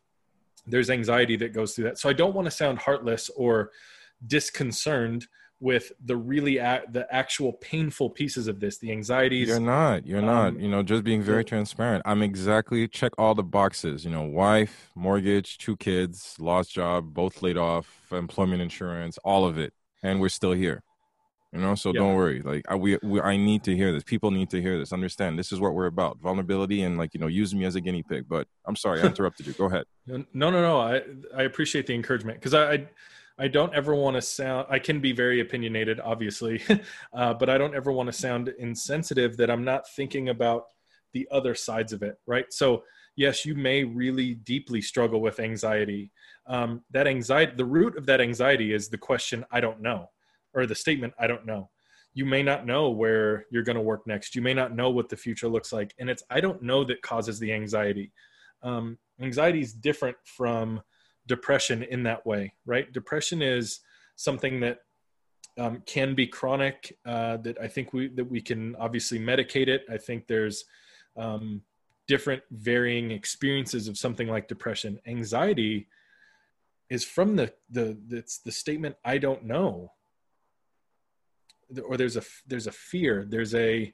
[0.67, 1.99] there's anxiety that goes through that.
[1.99, 3.71] So i don't want to sound heartless or
[4.25, 5.25] disconcerted
[5.59, 9.47] with the really a- the actual painful pieces of this the anxieties.
[9.47, 12.03] You're not you're um, not you know just being very transparent.
[12.05, 17.41] I'm exactly check all the boxes you know wife mortgage two kids lost job both
[17.41, 19.73] laid off employment insurance all of it
[20.03, 20.83] and we're still here
[21.56, 22.01] you know so yeah.
[22.01, 22.41] don't worry.
[22.41, 24.03] Like I, we, we i need to hear this.
[24.03, 24.91] People need to hear this.
[24.91, 26.20] Understand this is what we're about.
[26.20, 29.06] Vulnerability and like you know use me as a guinea pig but i'm sorry i
[29.06, 29.53] interrupted you.
[29.53, 29.86] Go ahead.
[30.34, 31.01] No no no i
[31.36, 32.88] i appreciate the encouragement because I, I
[33.38, 36.62] I don't ever want to sound, I can be very opinionated, obviously,
[37.14, 40.66] uh, but I don't ever want to sound insensitive that I'm not thinking about
[41.14, 42.45] the other sides of it, right?
[42.51, 42.84] So,
[43.18, 46.12] yes, you may really deeply struggle with anxiety.
[46.47, 50.10] Um, that anxiety, the root of that anxiety is the question, I don't know,
[50.56, 51.70] or the statement, I don't know.
[52.14, 54.36] You may not know where you're going to work next.
[54.36, 55.93] You may not know what the future looks like.
[55.99, 58.14] And it's, I don't know that causes the anxiety.
[58.64, 60.82] Um, anxiety is different from,
[61.28, 62.91] depression in that way, right?
[62.91, 63.80] Depression is
[64.16, 64.80] something that
[65.58, 66.97] um, can be chronic.
[67.06, 69.84] Uh, that I think we that we can obviously medicate it.
[69.91, 70.66] I think there's
[71.18, 71.62] um,
[72.08, 74.99] different varying experiences of something like depression.
[75.08, 75.88] Anxiety
[76.89, 79.91] is from the the it's the statement I don't know,
[81.84, 83.26] or there's a there's a fear.
[83.28, 83.93] There's a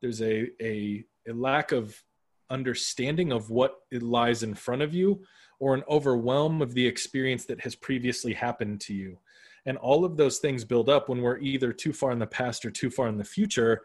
[0.00, 2.02] there's a a, a lack of
[2.50, 5.22] understanding of what lies in front of you
[5.60, 9.18] or an overwhelm of the experience that has previously happened to you.
[9.66, 12.64] And all of those things build up when we're either too far in the past
[12.64, 13.82] or too far in the future.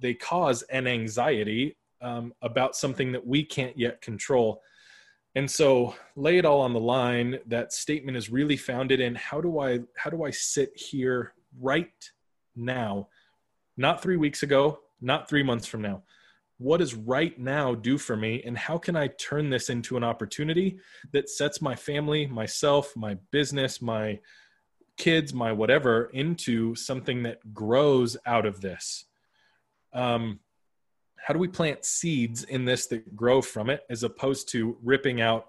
[0.00, 4.62] They cause an anxiety um, about something that we can't yet control.
[5.34, 7.38] And so lay it all on the line.
[7.46, 11.92] That statement is really founded in how do I how do I sit here right
[12.56, 13.08] now,
[13.76, 16.02] not three weeks ago, not three months from now.
[16.58, 20.04] What does right now do for me and how can i turn this into an
[20.04, 20.78] opportunity
[21.12, 24.18] that sets my family myself my business my
[24.96, 29.04] kids my whatever into something that grows out of this?
[29.92, 30.40] Um,
[31.16, 35.20] how do we plant seeds in this that grow from it as opposed to ripping
[35.20, 35.48] out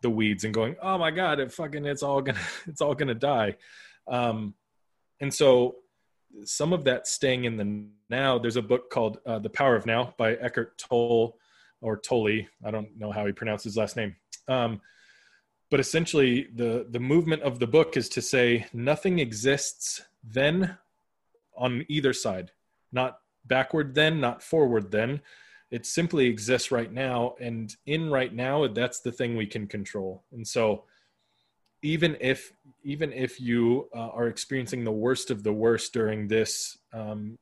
[0.00, 3.14] the weeds and going oh my god it fucking it's all gonna it's all gonna
[3.14, 3.54] die.
[4.08, 4.54] Um,
[5.20, 5.76] and so
[6.44, 8.38] some of that staying in the now.
[8.38, 11.38] There's a book called uh, The Power of Now by Eckhart Tolle
[11.80, 12.46] or Tolle.
[12.64, 14.16] I don't know how he pronounced his last name.
[14.48, 14.80] Um,
[15.70, 20.76] but essentially, the the movement of the book is to say nothing exists then
[21.56, 22.52] on either side,
[22.92, 25.20] not backward then, not forward then.
[25.70, 30.22] It simply exists right now, and in right now, that's the thing we can control.
[30.32, 30.84] And so,
[31.84, 36.78] even if even if you uh, are experiencing the worst of the worst during this
[36.92, 37.38] um,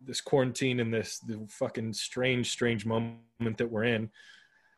[0.00, 4.10] this quarantine and this the fucking strange strange moment that we're in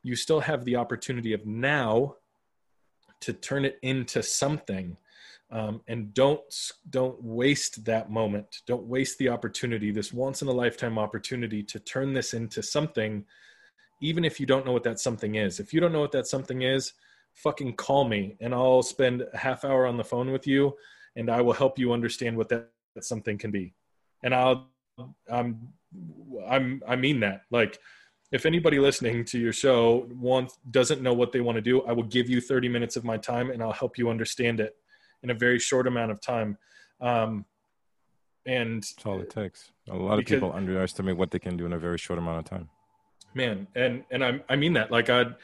[0.05, 2.15] you still have the opportunity of now
[3.21, 4.97] to turn it into something
[5.51, 6.41] um, and don't
[6.91, 8.61] don't waste that moment.
[8.67, 13.25] Don't waste the opportunity this once in a lifetime opportunity to turn this into something
[14.01, 15.59] even if you don't know what that something is.
[15.59, 16.93] If you don't know what that something is
[17.43, 20.75] fucking call me and I'll spend a half hour on the phone with you
[21.17, 23.75] and I will help you understand what that, that something can be.
[24.23, 24.69] And I'll
[25.31, 25.69] I'm
[26.49, 27.43] I'm I mean that.
[27.51, 27.79] Like
[28.33, 31.93] if anybody listening to your show wants doesn't know what they want to do, I
[31.93, 34.75] will give you 30 minutes of my time and I'll help you understand it
[35.23, 36.59] in a very short amount of time.
[37.01, 37.45] Um,
[38.47, 39.71] and that's all it takes.
[39.89, 42.39] A lot because, of people underestimate what they can do in a very short amount
[42.39, 42.69] of time.
[43.35, 44.91] Man, and and I I mean that.
[44.91, 45.35] Like I'd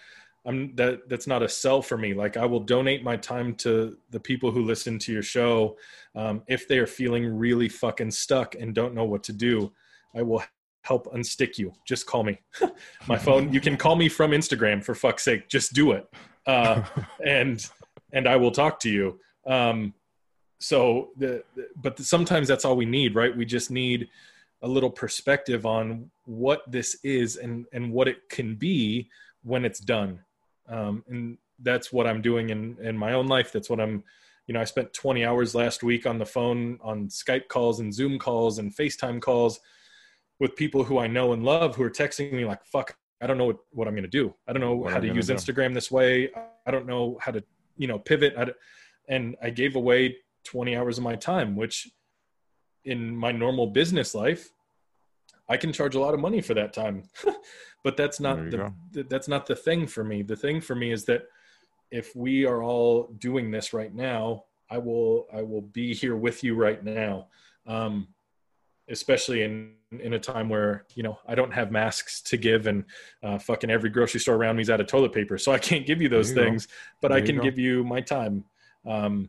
[0.46, 2.12] I'm that that's not a sell for me.
[2.12, 5.76] Like I will donate my time to the people who listen to your show.
[6.14, 9.72] Um, if they are feeling really fucking stuck and don't know what to do,
[10.14, 10.42] I will
[10.82, 11.72] help unstick you.
[11.86, 12.40] Just call me.
[13.08, 13.52] my phone.
[13.52, 15.48] You can call me from Instagram for fuck's sake.
[15.48, 16.06] Just do it,
[16.46, 16.82] uh,
[17.26, 17.66] and
[18.12, 19.18] and I will talk to you.
[19.46, 19.94] Um,
[20.60, 23.36] so, the, the, but sometimes that's all we need, right?
[23.36, 24.08] We just need
[24.62, 29.08] a little perspective on what this is and and what it can be
[29.42, 30.20] when it's done
[30.68, 34.02] um, and that's what i'm doing in in my own life that's what i'm
[34.46, 37.94] you know i spent 20 hours last week on the phone on skype calls and
[37.94, 39.60] zoom calls and facetime calls
[40.40, 43.38] with people who i know and love who are texting me like fuck i don't
[43.38, 45.34] know what, what i'm going to do i don't know what how to use do.
[45.34, 46.30] instagram this way
[46.66, 47.42] i don't know how to
[47.76, 48.48] you know pivot I,
[49.08, 51.88] and i gave away 20 hours of my time which
[52.84, 54.50] in my normal business life
[55.48, 57.02] I can charge a lot of money for that time.
[57.84, 58.72] but that's not the,
[59.04, 60.22] that's not the thing for me.
[60.22, 61.28] The thing for me is that
[61.90, 66.42] if we are all doing this right now, I will I will be here with
[66.42, 67.28] you right now.
[67.66, 68.08] Um,
[68.88, 72.84] especially in in a time where you know I don't have masks to give and
[73.22, 75.86] uh, fucking every grocery store around me is out of toilet paper, so I can't
[75.86, 76.68] give you those things,
[77.02, 78.44] but there I can give you my time.
[78.86, 79.28] Um,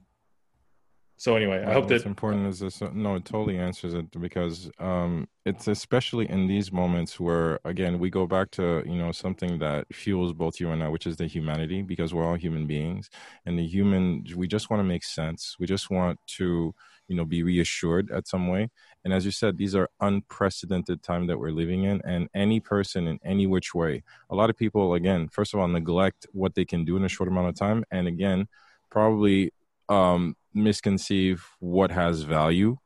[1.18, 5.28] so anyway i hope that's important is this no it totally answers it because um
[5.45, 9.86] it's especially in these moments where again we go back to you know something that
[9.93, 13.09] fuels both you and i which is the humanity because we're all human beings
[13.45, 15.55] and the human we just want to make sense.
[15.59, 16.74] We just want to
[17.07, 18.70] you know be reassured at some way.
[19.03, 23.07] And as you said these are unprecedented time that we're living in and any person
[23.07, 24.03] in any which way.
[24.30, 27.09] A lot of people again first of all neglect what they can do in a
[27.09, 28.47] short amount of time and again
[28.89, 29.51] probably
[29.89, 32.78] um misconceive what has value.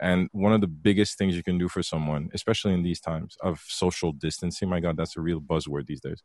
[0.00, 3.36] And one of the biggest things you can do for someone especially in these times
[3.42, 6.22] of social distancing my god that's a real buzzword these days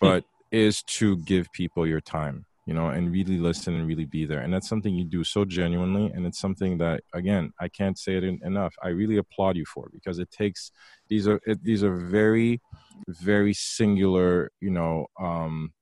[0.00, 0.06] hmm.
[0.06, 4.26] but is to give people your time you know and really listen and really be
[4.26, 4.40] there.
[4.40, 8.16] And that's something you do so genuinely and it's something that again i can't say
[8.16, 8.74] it enough.
[8.82, 10.72] I really applaud you for because it takes
[11.08, 12.60] these are it, these are very
[13.08, 15.72] very singular you know um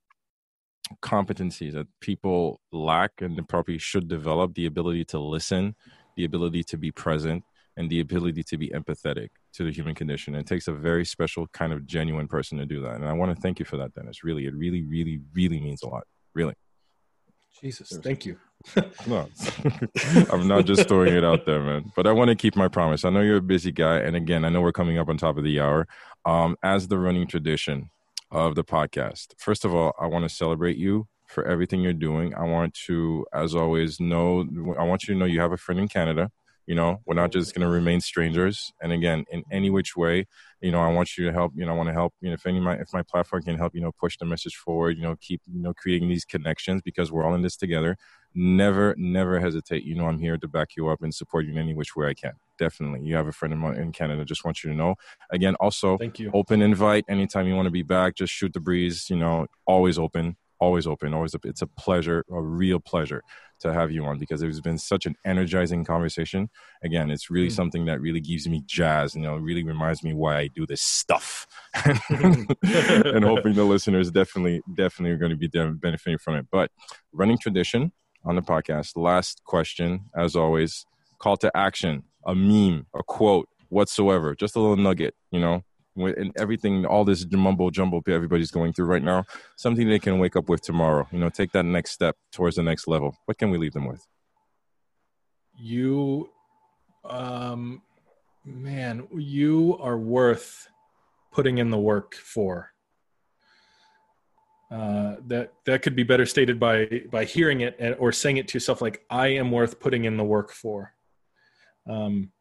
[1.03, 5.75] competencies that people lack and probably should develop the ability to listen,
[6.17, 7.43] the ability to be present,
[7.77, 10.35] and the ability to be empathetic to the human condition.
[10.35, 12.97] It takes a very special kind of genuine person to do that.
[12.97, 14.23] And I want to thank you for that, Dennis.
[14.23, 16.05] Really, it really, really, really means a lot.
[16.35, 16.55] Really.
[17.61, 18.37] Jesus, thank you.
[19.07, 19.29] no,
[20.31, 21.93] I'm not just throwing it out there, man.
[21.95, 23.05] But I want to keep my promise.
[23.05, 25.39] I know you're a busy guy, and again, I know we're coming up on top
[25.39, 25.87] of the hour.
[26.25, 27.91] Um, as the running tradition,
[28.35, 29.29] of the podcast.
[29.39, 32.35] First of all, I want to celebrate you for everything you're doing.
[32.35, 34.41] I want to, as always, know,
[34.79, 36.31] I want you to know you have a friend in Canada.
[36.67, 38.73] You know, we're not just going to remain strangers.
[38.83, 40.27] And again, in any which way,
[40.61, 41.53] you know, I want you to help.
[41.55, 42.15] You know, I want to help.
[42.21, 44.57] You know, if any my if my platform can help, you know, push the message
[44.57, 44.97] forward.
[44.97, 47.97] You know, keep you know creating these connections because we're all in this together.
[48.35, 49.85] Never, never hesitate.
[49.85, 52.09] You know, I'm here to back you up and support you in any which way
[52.09, 52.33] I can.
[52.59, 54.25] Definitely, you have a friend in, in Canada.
[54.25, 54.95] Just want you to know.
[55.31, 56.31] Again, also, thank you.
[56.35, 58.17] Open invite anytime you want to be back.
[58.17, 59.09] Just shoot the breeze.
[59.11, 63.21] You know, always open always open always it's a pleasure a real pleasure
[63.61, 66.49] to have you on because it's been such an energizing conversation.
[66.83, 67.53] Again, it's really mm.
[67.53, 70.83] something that really gives me jazz, you know, really reminds me why I do this
[70.83, 71.47] stuff.
[71.85, 76.47] and hoping the listeners definitely, definitely are going to be benefiting from it.
[76.51, 76.71] But
[77.13, 77.93] running tradition
[78.25, 80.87] on the podcast, last question, as always,
[81.19, 82.05] call to action.
[82.27, 85.63] a meme, a quote, whatsoever, just a little nugget, you know,
[85.97, 89.25] and everything, all this mumbo jumbo everybody's going through right now,
[89.57, 92.63] something they can wake up with tomorrow, you know, take that next step towards the
[92.63, 93.17] next level.
[93.27, 94.07] What can we leave them with?
[95.57, 96.31] You,
[97.05, 97.83] um,
[98.45, 100.69] man, you are worth
[101.33, 102.74] putting in the work for.
[104.71, 108.55] Uh, that that could be better stated by by hearing it or saying it to
[108.55, 110.95] yourself like I am worth putting in the work for.
[111.89, 112.33] Um,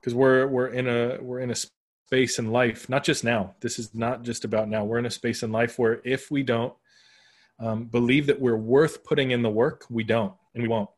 [0.00, 1.56] because we're we're in a we're in a
[2.06, 3.56] space in life, not just now.
[3.60, 4.84] This is not just about now.
[4.84, 6.72] We're in a space in life where if we don't
[7.58, 10.90] um, believe that we're worth putting in the work, we don't, and we won't.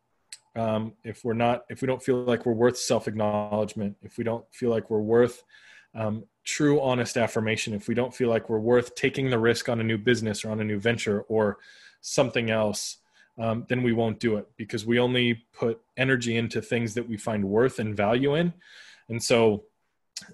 [0.54, 4.24] Um, if we're not, if we don't feel like we're worth self acknowledgement, if we
[4.24, 5.42] don't feel like we're worth
[5.94, 9.80] um, true, honest affirmation, if we don't feel like we're worth taking the risk on
[9.80, 11.58] a new business or on a new venture or
[12.00, 12.96] something else,
[13.38, 17.18] um, then we won't do it because we only put energy into things that we
[17.18, 18.54] find worth and value in.
[19.10, 19.64] And so,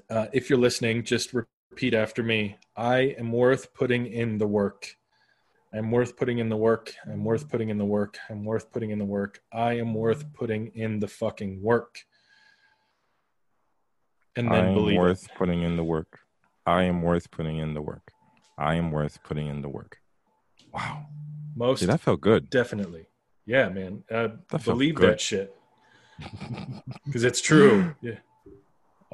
[0.09, 4.97] uh, if you're listening, just repeat after me I am worth putting in the work.
[5.73, 6.95] I'm worth putting in the work.
[7.11, 8.19] I'm worth putting in the work.
[8.31, 9.43] I'm worth putting in the work.
[9.53, 11.99] I am worth putting in the fucking work.
[14.37, 15.31] And then I am believe worth it.
[15.37, 16.21] putting in the work.
[16.67, 18.13] I am worth putting in the work.
[18.59, 19.99] I am worth putting in the work.
[20.73, 21.07] Wow.
[21.57, 22.51] Most that felt good.
[22.51, 23.07] Definitely.
[23.47, 24.03] Yeah, man.
[24.11, 25.55] Uh, that believe that shit.
[27.05, 27.95] Because it's true.
[28.03, 28.19] Yeah.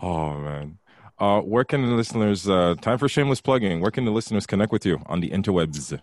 [0.00, 0.78] Oh man.
[1.18, 2.48] Uh, where can the listeners?
[2.48, 3.80] Uh, time for shameless plugging.
[3.82, 6.00] Where can the listeners connect with you on the interwebs?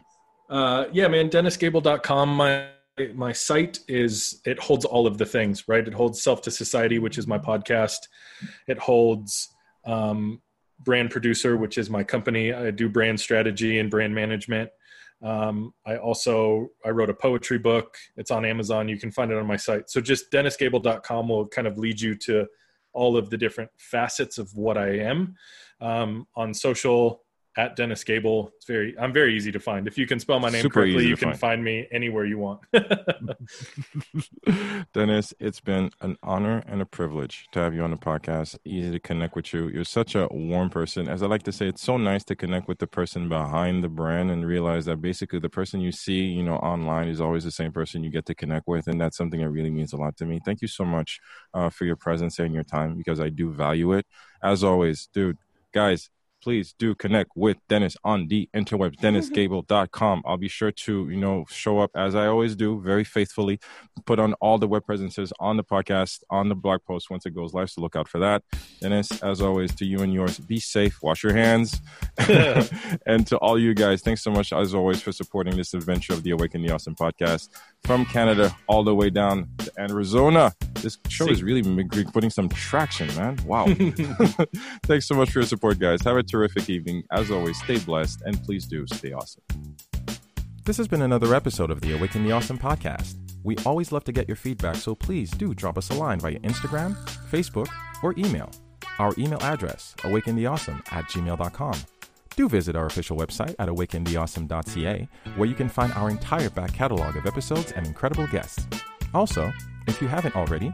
[0.50, 1.30] Uh, yeah, man.
[1.30, 2.36] DennisGable.com.
[2.36, 2.68] My
[3.14, 5.68] my site is it holds all of the things.
[5.68, 5.88] Right.
[5.88, 8.00] It holds Self to Society, which is my podcast.
[8.68, 9.50] It holds
[9.86, 10.42] um,
[10.80, 12.54] Brand Producer, which is my company.
[12.54, 14.70] I do brand strategy and brand management.
[15.24, 17.96] Um, I also I wrote a poetry book.
[18.18, 18.88] It's on Amazon.
[18.88, 19.90] You can find it on my site.
[19.90, 22.46] So just DennisGable.com will kind of lead you to
[22.94, 25.36] all of the different facets of what I am.
[25.82, 27.24] Um, on social,
[27.58, 28.52] at Dennis Gable.
[28.56, 29.88] It's very I'm very easy to find.
[29.88, 31.40] If you can spell my name Super correctly, you can find.
[31.40, 31.64] find.
[31.64, 32.62] me anywhere you want.
[34.94, 38.60] Dennis, it's been an honor and a privilege to have you on the podcast.
[38.64, 39.70] Easy to connect with you.
[39.70, 41.10] You're such a warm person.
[41.10, 43.90] As I like to say, it's so nice to connect with the person behind the
[43.90, 47.52] brand and realize that basically the person you see, you know, online is always the
[47.52, 50.16] same person you get to connect with, and that's something that really means a lot
[50.18, 50.40] to me.
[50.46, 51.20] Thank you so much
[51.56, 54.06] uh, for your presence and your time because I do value it.
[54.44, 55.40] As always, dude,
[55.74, 60.24] guys please do connect with Dennis on the interwebs, dennisgable.com.
[60.26, 63.60] I'll be sure to, you know, show up as I always do, very faithfully,
[64.06, 67.36] put on all the web presences on the podcast, on the blog post once it
[67.36, 67.70] goes live.
[67.70, 68.44] So look out for that.
[68.82, 71.82] Dennis, as always, to you and yours, be safe, wash your hands.
[73.06, 76.24] and to all you guys, thanks so much, as always, for supporting this adventure of
[76.24, 77.50] the Awaken the Awesome podcast
[77.84, 80.54] from Canada all the way down to Arizona.
[80.76, 81.32] This show See.
[81.32, 81.64] is really
[82.14, 83.38] putting some traction, man.
[83.46, 83.66] Wow.
[84.84, 86.02] thanks so much for your support, guys.
[86.04, 87.04] Have a terrific evening.
[87.12, 89.44] As always, stay blessed and please do stay awesome.
[90.66, 93.16] This has been another episode of the Awaken the Awesome podcast.
[93.44, 96.40] We always love to get your feedback, so please do drop us a line via
[96.40, 96.98] Instagram,
[97.32, 97.70] Facebook,
[98.04, 98.52] or email.
[99.00, 101.74] Our email address, awakentheawesome at gmail.com.
[102.36, 105.08] Do visit our official website at awakentheawesome.ca,
[105.38, 108.68] where you can find our entire back catalog of episodes and incredible guests.
[109.14, 109.52] Also,
[109.88, 110.74] if you haven't already,